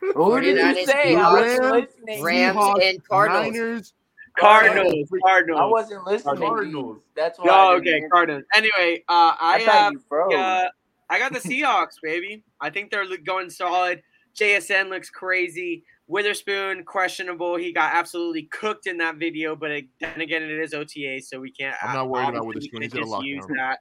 [0.00, 1.14] Who did you 49ers, say?
[1.14, 2.22] I wasn't Rams, listening.
[2.22, 3.52] Rams Seahawks, and Cardinals.
[3.54, 3.94] Niners.
[4.38, 6.36] Cardinals, I I wasn't listening.
[6.36, 6.98] Cardinals.
[7.14, 7.48] That's why.
[7.48, 8.08] I Oh, didn't okay, answer.
[8.10, 8.44] Cardinals.
[8.54, 10.68] Anyway, uh, I, I, have you uh,
[11.10, 12.42] I got the Seahawks, baby.
[12.60, 14.02] I think they're going solid.
[14.34, 15.84] JSN looks crazy.
[16.10, 17.56] Witherspoon questionable.
[17.56, 21.38] He got absolutely cooked in that video, but it, then again, it is OTA, so
[21.40, 21.76] we can't.
[21.82, 22.82] I'm not worried about obviously Witherspoon.
[22.82, 23.56] He's can't in a just use lockdown.
[23.56, 23.78] that.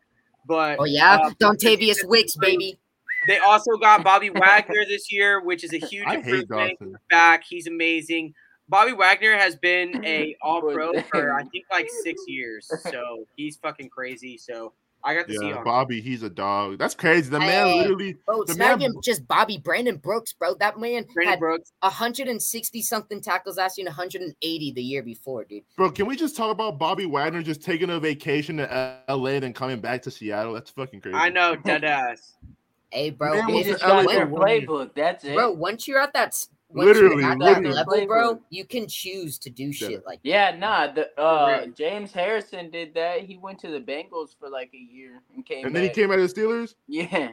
[0.48, 2.80] But Oh yeah, uh, Dontavious Wicks, baby.
[3.28, 6.80] they also got Bobby Wagner this year, which is a huge I improvement.
[6.80, 6.96] Dawson.
[7.10, 8.34] Back, he's amazing.
[8.68, 13.58] Bobby Wagner has been a All Pro for I think like six years, so he's
[13.58, 14.38] fucking crazy.
[14.38, 14.74] So
[15.04, 15.64] I got the Yeah, Seahawks.
[15.64, 16.78] Bobby, he's a dog.
[16.78, 17.30] That's crazy.
[17.30, 17.80] The man Hey.
[17.80, 18.18] literally.
[18.26, 20.56] Bro, The man- even just Bobby Brandon Brooks, bro.
[20.56, 21.72] That man Brandon had Brooks.
[21.82, 25.64] 160 something tackles last year and 180 the year before, dude.
[25.78, 29.44] Bro, can we just talk about Bobby Wagner just taking a vacation to LA and
[29.44, 30.54] then coming back to Seattle?
[30.54, 31.16] That's fucking crazy.
[31.16, 32.34] I know, dead ass.
[32.92, 34.96] Hey, bro, Man He was if- just an LA got their playbook.
[34.96, 35.36] That's it.
[35.36, 37.74] bro, once you're at that, s- once Literally, you're at that literally.
[37.74, 40.92] level, bro, you can choose to do shit like Yeah, nah.
[40.92, 41.76] The uh, Right.
[41.76, 43.22] James Harrison did that.
[43.22, 45.66] He went to the Bengals for like a year and came.
[45.66, 46.76] and then he came out of the Steelers?
[46.88, 47.32] Yeah,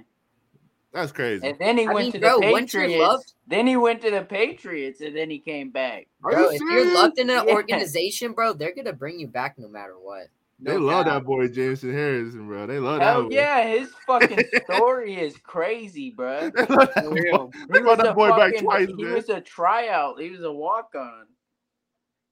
[0.92, 1.46] That's crazy.
[1.46, 2.98] and then he I went mean, to bro, the Patriots.
[2.98, 6.06] loved- Then he went to the Patriots, and then he came back.
[6.24, 6.94] Are Bro, you if you're serious?
[6.94, 7.52] loved in an Yeah.
[7.54, 10.28] organization, bro, they're gonna bring you back no matter what.
[10.58, 12.66] They love that boy Jameson Harrison, bro.
[12.66, 13.34] They love Hell that boy.
[13.34, 16.50] yeah, his fucking story is crazy, bro.
[16.50, 17.48] They love that boy.
[17.52, 19.12] He They brought was that a boy back twice, He man.
[19.14, 20.18] was a tryout.
[20.20, 21.26] He was a walk on.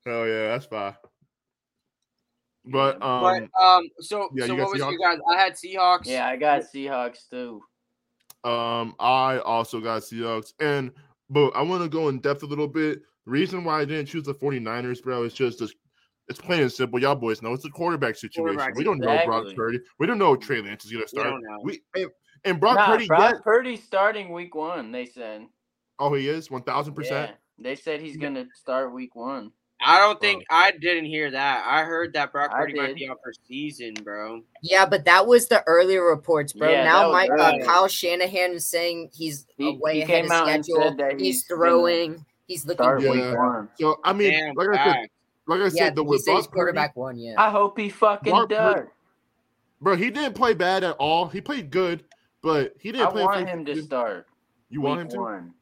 [0.06, 0.94] Oh yeah, that's fine.
[2.66, 4.98] But um, But um, so yeah, so you what was your Seahawks?
[5.00, 5.18] guys?
[5.30, 6.06] I had Seahawks.
[6.06, 7.62] Yeah, I got Seahawks too.
[8.42, 10.90] Um, I also got Seahawks, and
[11.28, 13.00] but I want to go in depth a little bit.
[13.26, 15.74] Reason why I didn't choose the 49ers, bro, is just this.
[16.28, 16.98] It's plain and simple.
[16.98, 18.56] Y'all boys know it's a quarterback situation.
[18.56, 19.46] Quarterback, we don't know Brock.
[19.54, 19.80] Purdy.
[19.98, 21.26] We don't know if Trey Lance is gonna start.
[21.26, 21.64] don't.
[21.64, 22.10] We and,
[22.44, 23.40] and Brock nah, Purdy, Brock yes.
[23.44, 24.90] Purdy's starting week one.
[24.90, 25.46] They said.
[25.98, 27.30] Oh, he is one thousand percent.
[27.30, 29.52] Yeah, they said he's gonna start week one.
[29.86, 31.64] I don't think I didn't hear that.
[31.66, 34.40] I heard that Brock Purdy might be out for season, bro.
[34.62, 36.70] Yeah, but that was the earlier reports, bro.
[36.70, 37.64] Yeah, now, was Mike uh.
[37.66, 40.82] Kyle Shanahan is saying he's He- away he ahead came of out and schedule.
[40.82, 42.24] said that he's, he's throwing.
[42.46, 43.60] He's looking Yeah.
[43.60, 45.13] week So I mean, Damn, like I said, facts.
[45.46, 47.16] Like I Yeah, said, the he with said he's Brock Purdy, quarterback one.
[47.18, 48.86] Yeah, I hope he fucking Brock Purdy- does.
[49.80, 51.28] bro, he didn't play bad at all.
[51.28, 52.04] He played good,
[52.42, 53.22] but he didn't I play.
[53.22, 54.26] I want for- him to start.
[54.70, 55.18] You want him to?
[55.20, 55.54] One.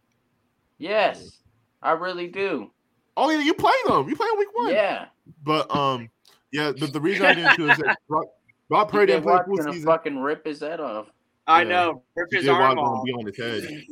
[0.78, 1.38] Yes,
[1.82, 2.70] I really do.
[3.16, 4.08] Oh yeah, you play them.
[4.08, 4.72] You play him week one.
[4.72, 5.06] Yeah.
[5.44, 6.08] But um,
[6.52, 8.24] yeah, the, the reason I didn't choose is that Brock,
[8.68, 9.86] Brock He Purdy didn't play full watching him season.
[9.86, 11.06] fucking rip his head off.
[11.46, 11.68] I Yeah.
[11.68, 12.02] know.
[12.16, 13.04] Rip He his arm off.
[13.04, 13.82] be on his head,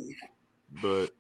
[0.82, 1.11] but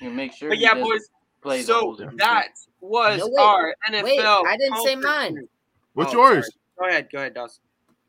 [0.00, 0.50] You make sure.
[0.50, 1.08] But yeah, boys.
[1.42, 2.16] play the So whole season.
[2.18, 2.48] that
[2.80, 4.02] was No, our NFL.
[4.04, 5.34] Wait, I didn't say mine.
[5.34, 5.50] group.
[5.94, 6.50] what's Oh, yours?
[6.78, 7.08] Go ahead.
[7.10, 7.60] Go ahead, Dawson.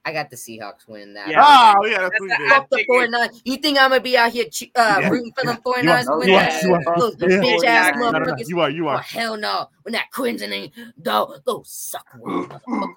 [0.06, 1.28] I got the Seahawks win that.
[1.30, 1.44] Yeah.
[1.78, 2.52] Oh yeah, that's That's what the he did.
[2.52, 2.62] app.
[2.62, 5.10] Fuck the 49 You think I'm gonna be out here che- uh, Yeah.
[5.10, 6.64] rooting for them You 49ers are- to win you are- that?
[6.64, 7.28] you are- Those yeah.
[7.28, 8.48] bitch ass No, no, No, no, no, motherfuckers.
[8.50, 9.00] you are, you Oh are.
[9.02, 9.68] hell no!
[9.84, 10.72] When that Quinn's in
[11.04, 12.48] go go suck one.
[12.48, 12.96] motherfucker.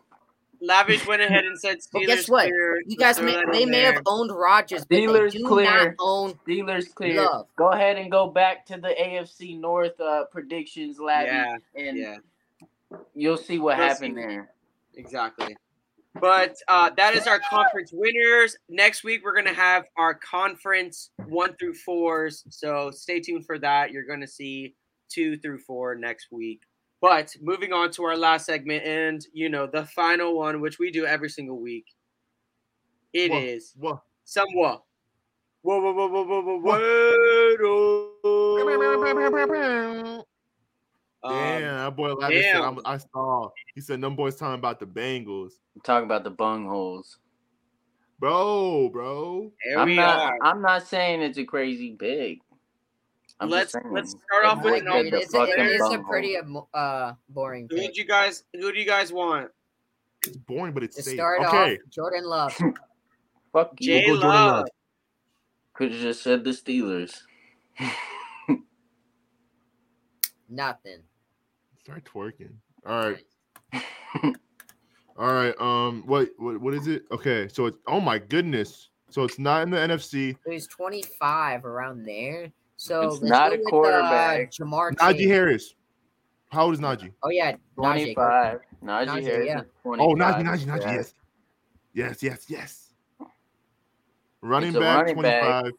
[0.62, 2.44] Lavish went ahead and said Steelers Well, guess what?
[2.48, 2.82] clear.
[2.86, 3.92] You guys may they may there.
[3.94, 5.64] have owned Rodgers, but Steelers they do clear.
[5.64, 7.22] not own Steelers clear.
[7.24, 7.46] Love.
[7.56, 12.16] Go ahead and go back to the AFC North uh, predictions, Labby, Yeah, and yeah,
[13.14, 14.20] you'll see what You'll happened see.
[14.22, 14.50] there.
[14.94, 15.56] exactly.
[16.20, 18.54] But uh, that is our conference winners.
[18.68, 22.44] Next week we're gonna have our conference one through fours.
[22.50, 23.92] So stay tuned for that.
[23.92, 24.74] You're gonna see
[25.08, 26.60] two through four next week.
[27.03, 30.92] But moving on to our last segment, and you know the final one, which we
[30.92, 31.86] do every single week.
[33.12, 33.94] It is What?
[33.94, 34.03] What?
[34.24, 34.82] some what?
[35.62, 36.74] Whoa, whoa, whoa, whoa, whoa, whoa, whoa.
[41.24, 42.78] Um, Damn, that boy Lavish said, damn.
[42.78, 43.48] I'm, I saw.
[43.74, 47.18] He said, "Them boys talking about the Bengals, I'm talking about the bung holes.
[48.20, 50.18] bro, bro." here I'm we not.
[50.18, 50.38] are.
[50.42, 52.40] I'm not saying it's a crazy big.
[53.40, 54.96] I'm Let's let's start off with might no.
[55.18, 56.36] it's, a, fucking it is a pretty
[56.74, 57.86] uh, boring Who pick.
[57.88, 58.44] did you guys?
[58.54, 59.50] Who do you guys want?
[60.26, 61.14] It's boring, but it's To safe.
[61.14, 62.56] start Okay, off, Jordan Love.
[63.52, 64.06] Fuck J you.
[64.06, 64.22] go Love.
[64.58, 64.66] Love.
[65.74, 67.18] Could have just said the Steelers.
[70.48, 70.98] Nothing.
[71.82, 72.52] Start twerking.
[72.86, 73.24] All right.
[75.18, 75.54] All right.
[75.60, 76.02] Um.
[76.06, 76.28] What?
[76.38, 76.60] What?
[76.60, 77.02] What is it?
[77.10, 77.48] Okay.
[77.48, 77.78] So it's.
[77.86, 78.90] Oh my goodness.
[79.10, 80.36] So it's not in the NFC.
[80.44, 82.50] So he's 25 around there.
[82.82, 84.48] So It's not go a with, quarterback.
[84.60, 85.28] Uh, Ja'Marr Najee Chase.
[85.28, 85.74] Harris.
[86.50, 87.12] How old is Najee?
[87.22, 88.14] Oh yeah, Najee.
[88.14, 88.58] 25.
[88.84, 89.60] Najee, Najee, Harris yeah.
[89.84, 90.80] Oh, Najee, Najee, Najee.
[90.80, 90.92] Yeah.
[90.96, 91.14] Yes.
[91.94, 92.22] Yes.
[92.22, 92.44] Yes.
[92.48, 92.92] Yes.
[94.40, 95.42] Running It's back, running back.
[95.42, 95.72] twenty-five.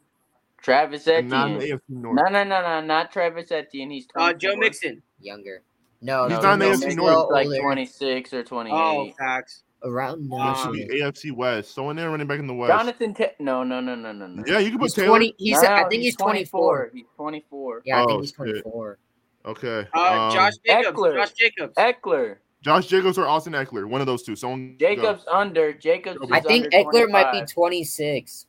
[0.62, 1.78] Travis and not Etienne.
[1.78, 2.16] AFC North.
[2.16, 3.90] No, no, no, no, not Travis Etienne.
[3.90, 4.30] He's 24.
[4.30, 5.04] Uh, Joe Mixon.
[5.20, 5.62] Younger.
[6.00, 7.32] No, He's no, not in the AFC he's North.
[7.32, 8.74] like 26 or 28.
[8.74, 9.64] Oh, facts.
[9.86, 10.56] Around That nine.
[10.56, 11.74] should be AFC West.
[11.76, 12.72] So in there, running back in the West.
[12.72, 14.44] Jonathan, Ta- no, no, no, no, no, no.
[14.48, 15.08] Yeah, you can put He's Taylor.
[15.10, 15.36] 20.
[15.38, 15.62] He's.
[15.62, 16.92] No, I think he's 24.
[16.94, 17.82] He's 24.
[17.86, 18.36] Yeah, I Oh, think he's shit.
[18.64, 18.98] 24.
[19.46, 19.88] Okay.
[19.94, 20.98] Uh, um, Josh Jacobs.
[20.98, 21.14] Ekeler.
[21.16, 21.74] Josh Jacobs.
[21.76, 22.38] Ekeler.
[22.62, 23.86] Josh Jacobs or Austin Ekeler.
[23.86, 24.38] One of those two.
[24.38, 24.78] Someone.
[24.78, 24.88] go.
[24.88, 25.74] Jacobs under.
[25.74, 26.18] Jacobs.
[26.32, 26.78] I is think under
[27.08, 28.46] Ekeler might be 26.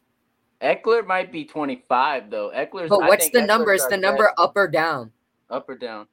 [0.62, 2.52] Ekeler might be 25 though.
[2.54, 2.88] Ekeler's.
[2.90, 3.72] But I what's think the Ekeler's number?
[3.74, 4.34] Is the number best.
[4.38, 5.10] up or down?
[5.50, 6.06] up or down?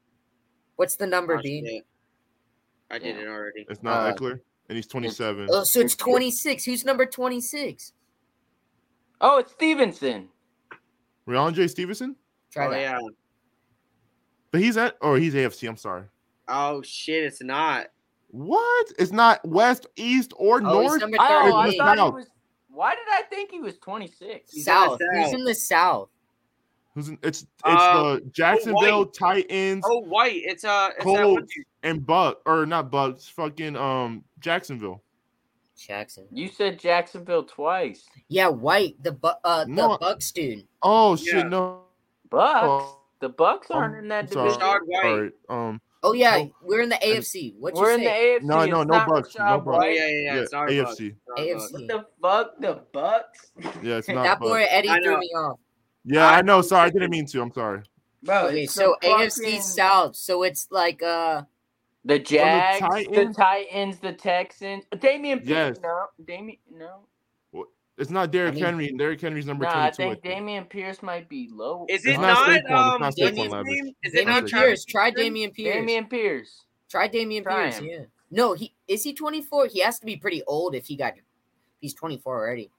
[0.77, 1.83] What's the number, Bean?
[2.89, 3.65] I did it already.
[3.69, 4.39] It's not Uh, Ekeler,
[4.71, 5.49] and he's 27.
[5.51, 6.63] Oh, so it's 26.
[6.63, 7.91] Who's number 26?
[9.19, 10.29] Oh, it's Stevenson.
[11.27, 12.15] Rhamondre Stevenson.
[12.53, 12.79] Try oh that.
[12.79, 12.99] yeah.
[14.51, 15.67] But he's at, or he's AFC.
[15.67, 16.03] I'm sorry.
[16.47, 17.87] Oh shit, it's not.
[18.29, 18.93] What?
[18.97, 21.01] It's not West, East, or Oh, he's North.
[21.01, 21.23] number Oh,
[21.57, 21.77] I It's 38.
[21.77, 22.27] thought he was.
[22.69, 24.53] Why did I think he was 26?
[24.53, 24.99] He's in the South.
[25.13, 26.09] Who's in the South?
[26.95, 29.13] Who's in, it's it's Uh, the Jacksonville White.
[29.13, 30.41] Titans Oh, white.
[30.45, 31.53] It's uh, it's Colts
[31.83, 33.27] and Buck or not Bucks.
[33.27, 35.03] Fucking um Jacksonville.
[35.77, 36.27] Jackson.
[36.31, 38.05] You said Jacksonville twice.
[38.27, 39.01] Yeah, White.
[39.01, 39.97] The bu- uh the No.
[39.97, 40.67] Bucks dude.
[40.83, 41.31] Oh Yeah.
[41.41, 41.47] shit!
[41.49, 41.83] No.
[42.29, 42.59] Bucks.
[42.67, 44.59] Oh, the Bucks aren't in that division.
[44.59, 45.01] Rachaad White.
[45.03, 45.31] Sorry.
[45.49, 45.81] Um.
[46.03, 46.51] Oh yeah, No.
[46.63, 47.55] we're in the AFC.
[47.59, 48.09] What you We're in the?
[48.09, 48.41] AFC.
[48.43, 49.67] No, no, no Bucks, no Bucks.
[49.67, 49.95] Oh White.
[49.95, 50.35] yeah, yeah, yeah.
[50.35, 51.15] Yeah, It's AFC.
[51.27, 51.41] Bucks.
[51.41, 51.71] AFC.
[51.71, 52.59] What the fuck?
[52.59, 53.51] The Bucks?
[53.83, 54.23] Yeah, it's not.
[54.23, 54.49] that Bucks.
[54.49, 55.59] boy Eddie threw me off.
[56.03, 56.61] Yeah, I know.
[56.61, 57.41] Sorry, I didn't mean to.
[57.41, 57.81] I'm sorry.
[58.23, 60.15] Bro, Okay, so the AFC South.
[60.15, 61.43] So it's like uh
[62.05, 63.35] The Jags, the Titans?
[63.35, 64.85] Titans, the Texans.
[64.93, 65.77] Dameon Pierce.
[65.77, 65.79] Yes.
[65.81, 66.57] No, Dameon.
[66.71, 67.03] No.
[67.97, 68.91] It's not Derrick I mean- Henry.
[68.97, 69.85] Derrick Henry's number Nah, 22.
[69.85, 70.47] I think I think.
[70.47, 71.85] Dameon Pierce might be low.
[71.87, 73.79] Is It's it not not, Saquon, it's um not what's Saquon his Lavish.
[74.03, 74.85] Is it not Pierce.
[74.85, 75.33] Try Etienne?
[75.35, 75.75] Dameon Pierce.
[75.77, 76.65] Dameon Pierce.
[76.89, 77.77] Try Dameon Try Pierce.
[77.77, 77.85] him.
[77.85, 77.99] Yeah.
[78.31, 79.67] No, he is he 24?
[79.67, 81.13] He has to be pretty old if he got
[81.79, 82.71] he's 24 already.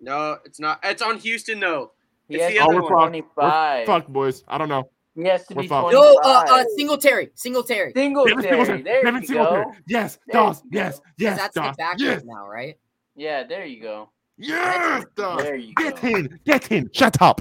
[0.00, 0.80] No, it's not.
[0.82, 1.92] It's on Houston though.
[2.28, 2.92] He It's has the to other be one.
[2.92, 3.86] We're 25.
[3.86, 4.42] Fuck, boys.
[4.48, 4.90] I don't know.
[5.16, 5.92] He has to We're be fucked.
[5.92, 5.92] 25.
[5.92, 7.30] No, uh, uh Singletary.
[7.34, 7.92] Singletary.
[7.94, 8.42] Devin Singletary.
[8.42, 8.82] Singletary.
[8.82, 9.64] There Devin you Singletary.
[9.64, 9.72] go.
[9.86, 10.62] Yes, There Doss.
[10.70, 11.76] Yes, yes, That's Doss.
[11.76, 12.76] the backup Yes, now, right?
[13.14, 14.10] Yeah, there you go.
[14.36, 15.42] yes, Doss.
[15.42, 16.08] There you Get go.
[16.08, 16.40] in.
[16.44, 16.90] Get in.
[16.92, 17.40] Shut up.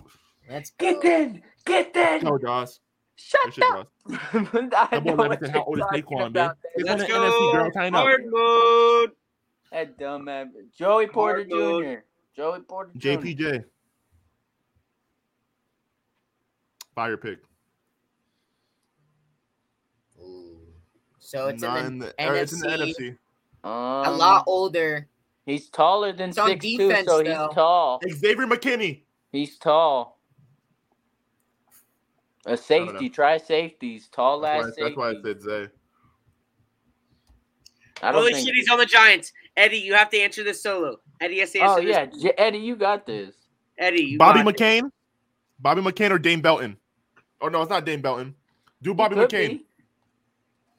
[0.49, 1.01] Let's go.
[1.01, 1.43] Get in.
[1.65, 2.21] Get in.
[2.23, 2.79] Go, Doss.
[3.17, 3.89] Shut Good shit, up.
[4.07, 4.17] Doss.
[4.33, 6.27] I That boy know Levinson, what you're old is Saquon, man?
[6.27, 6.57] about.
[6.75, 7.63] It's Let's on the NFC, girl.
[7.65, 7.71] go.
[7.71, 8.01] Tighten up.
[8.03, 9.11] Hard mode.
[9.73, 10.53] That dumb man.
[10.77, 11.83] Joey Porter Hard mode.
[11.83, 11.99] Jr.
[12.41, 13.07] Joey Porter Jr.
[13.09, 13.63] JPJ.
[16.95, 17.39] Fire pick.
[21.25, 22.95] So it's Not in the, in the, or it's in the NFC.
[22.99, 23.17] NFC.
[23.63, 25.07] Um, a lot older.
[25.47, 27.99] He's taller than It's on six two, defense, so he's tall.
[28.07, 29.01] Xavier McKinney.
[29.31, 30.19] He's tall.
[32.45, 33.09] A safety.
[33.09, 34.07] Try safeties.
[34.09, 34.83] Tall That's ass why, safety.
[34.83, 35.67] that's why I said Zay.
[38.03, 38.45] I don't Holy think.
[38.47, 39.31] shit, he's on the Giants.
[39.57, 40.97] Eddie, you have to answer this solo.
[41.21, 41.91] Eddie has to answer oh this.
[41.91, 43.33] yeah, J- Eddie, you got this.
[43.79, 44.57] Eddie, you Bobby got it.
[44.57, 44.91] McCain.
[45.59, 46.77] Bobby McCain or Dane Belton.
[47.41, 48.35] Oh no, it's not Dane Belton.
[48.83, 49.49] Do Bobby McCain.
[49.49, 49.64] be.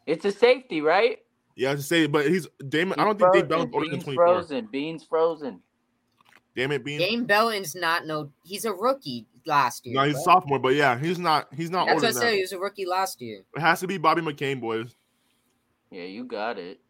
[0.07, 1.19] It's a safety, right?
[1.57, 2.99] Yeah, I was to say, but he's Damon.
[3.01, 3.49] I don't He's think Dane frozen.
[3.49, 4.27] Belton's older than Beans 24.
[4.27, 4.67] frozen.
[4.71, 5.61] Beans frozen.
[6.55, 6.99] Damn it, Bean.
[6.99, 8.31] Dane Belton's not no.
[8.45, 9.95] He's a rookie last year.
[9.97, 11.49] No, he's a sophomore, but yeah, he's not.
[11.55, 12.29] He's not That's older what I than said.
[12.29, 12.35] that.
[12.35, 13.43] He was a rookie last year.
[13.55, 14.95] It has to be Bobby McCain, boys.
[15.91, 16.81] Yeah, you got it.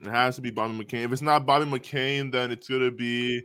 [0.00, 1.04] It has to be Bobby McCain.
[1.04, 3.42] If it's not Bobby McCain, then it's gonna be,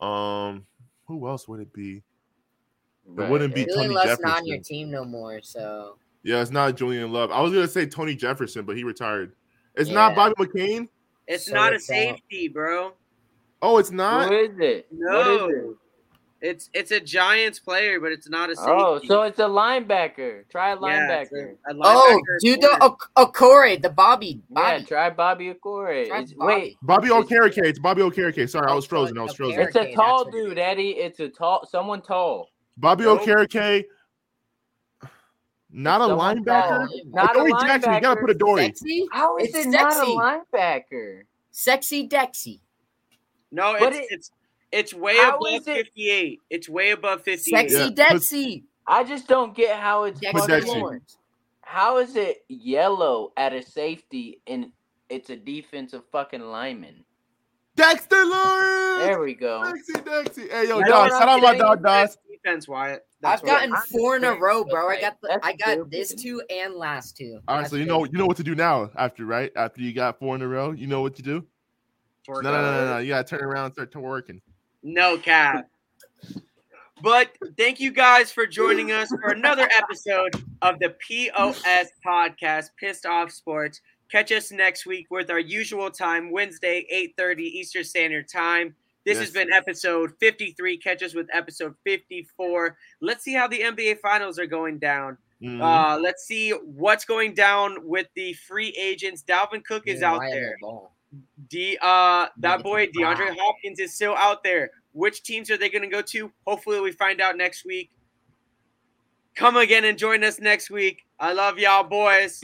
[0.00, 0.66] um,
[1.06, 2.02] who else would it be?
[3.06, 3.28] Right.
[3.30, 5.40] wouldn't be- Julian Tony Love's not on your team no more.
[5.42, 7.30] So Yeah, it's not Julian Love.
[7.30, 9.34] I was gonna say Tony Jefferson, but he retired.
[9.74, 10.88] It's not Bobby McCain.
[11.28, 12.92] It's So not a it's, uh, safety, bro.
[13.62, 14.28] Oh, it's not.
[14.30, 14.86] Who is it?
[14.90, 15.48] No.
[15.48, 15.76] is it?
[16.40, 18.70] It's it's a Giants player, but it's not a safety.
[18.74, 20.46] Oh, so it's a linebacker.
[20.50, 21.56] Try a Yeah, it's linebacker.
[21.66, 22.84] a- a oh, linebacker dude, the corner.
[22.84, 26.06] Ok- Okore, the Bobby, Yeah, try Bobby Okore.
[26.08, 26.52] Try It's- Bobby.
[26.54, 27.64] Wait, Bobby It's- Okereke.
[27.64, 28.48] It's Bobby Okereke.
[28.48, 29.16] Sorry, I Oh, was frozen.
[29.18, 29.58] I was frozen.
[29.60, 30.58] it's a tall dude.
[30.58, 30.90] Eddie.
[30.92, 32.50] It's a tall, someone tall.
[32.76, 33.22] Bobby Nope.
[33.22, 33.84] Okereke.
[35.76, 36.68] Not a oh linebacker.
[36.68, 36.88] tall.
[36.92, 37.94] Oh, Not a Dory Jackson.
[37.94, 38.62] You gotta put a Dory.
[38.66, 40.06] Sexy, How is It's it not a
[40.56, 41.22] linebacker?
[41.50, 42.60] sexy Dexy,
[43.50, 44.30] No, But it's it- it's
[44.72, 46.40] it's way above it- fifty-eight.
[46.50, 47.70] It's way above fifty-eight.
[47.70, 48.62] sexy Yeah, Dexy.
[48.86, 50.80] I just don't get how it's Dexter Dexy.
[50.80, 51.16] Lawrence.
[51.62, 54.70] How is it yellow at a safety and
[55.08, 57.04] it's a defensive fucking lineman?
[57.76, 59.02] Dexter Lawrence.
[59.04, 59.62] There we go.
[59.64, 60.50] Dexy, Dexy.
[60.50, 61.10] Hey, yo, You know Doc.
[61.10, 61.58] what Shout out my saying?
[61.60, 62.10] dog, Doc.
[62.30, 63.06] Defense, Wyatt.
[63.24, 64.88] That's I've what- gotten four in a row, bro.
[64.88, 65.90] I got the, I got good.
[65.90, 67.40] this two and last two.
[67.48, 69.80] All right, That's so you know you know what to do now after right after
[69.82, 70.70] you got four in a row.
[70.72, 71.44] You know what to do?
[72.24, 72.98] for No, no, no, no, no.
[72.98, 74.40] You gotta turn around and start to working.
[74.82, 75.68] No cap.
[77.02, 80.30] But thank you guys for joining us for another episode
[80.62, 83.80] of the POS podcast, Pissed Off Sports.
[84.10, 86.86] Catch us next week with our usual time, Wednesday,
[87.18, 88.74] 8:30 Eastern Standard Time.
[89.04, 90.78] This has been episode 53.
[90.78, 92.76] Catch us with episode 54.
[93.00, 95.18] Let's see how the NBA finals are going down.
[95.42, 95.60] Mhm.
[95.60, 99.22] Uh, let's see what's going down with the free agents.
[99.22, 100.56] Dalvin Cook is out why am I there.
[101.48, 102.86] D uh that boy.
[102.88, 104.70] DeAndre Hopkins is still out there.
[104.92, 106.32] Which teams are they going to go to?
[106.46, 107.90] Hopefully we find out next week.
[109.34, 111.02] Come again and join us next week.
[111.18, 112.42] I love y'all boys.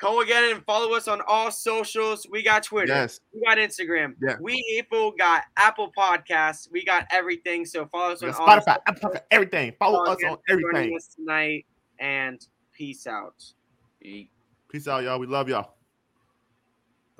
[0.00, 2.26] Come again and follow us on all socials.
[2.28, 2.92] We got Twitter.
[2.92, 3.20] Yes.
[3.32, 4.14] We got Instagram.
[4.20, 4.36] Yeah.
[4.40, 6.70] We April got Apple Podcasts.
[6.70, 7.64] We got everything.
[7.64, 9.72] So follow us We on got all Spotify, Apple, Podcast, everything.
[9.78, 10.96] Follow us on for joining everything.
[10.96, 11.66] us tonight
[12.00, 13.42] and peace out.
[14.00, 15.18] Peace out, y'all.
[15.18, 15.74] We love y'all.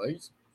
[0.04, 0.30] Peace.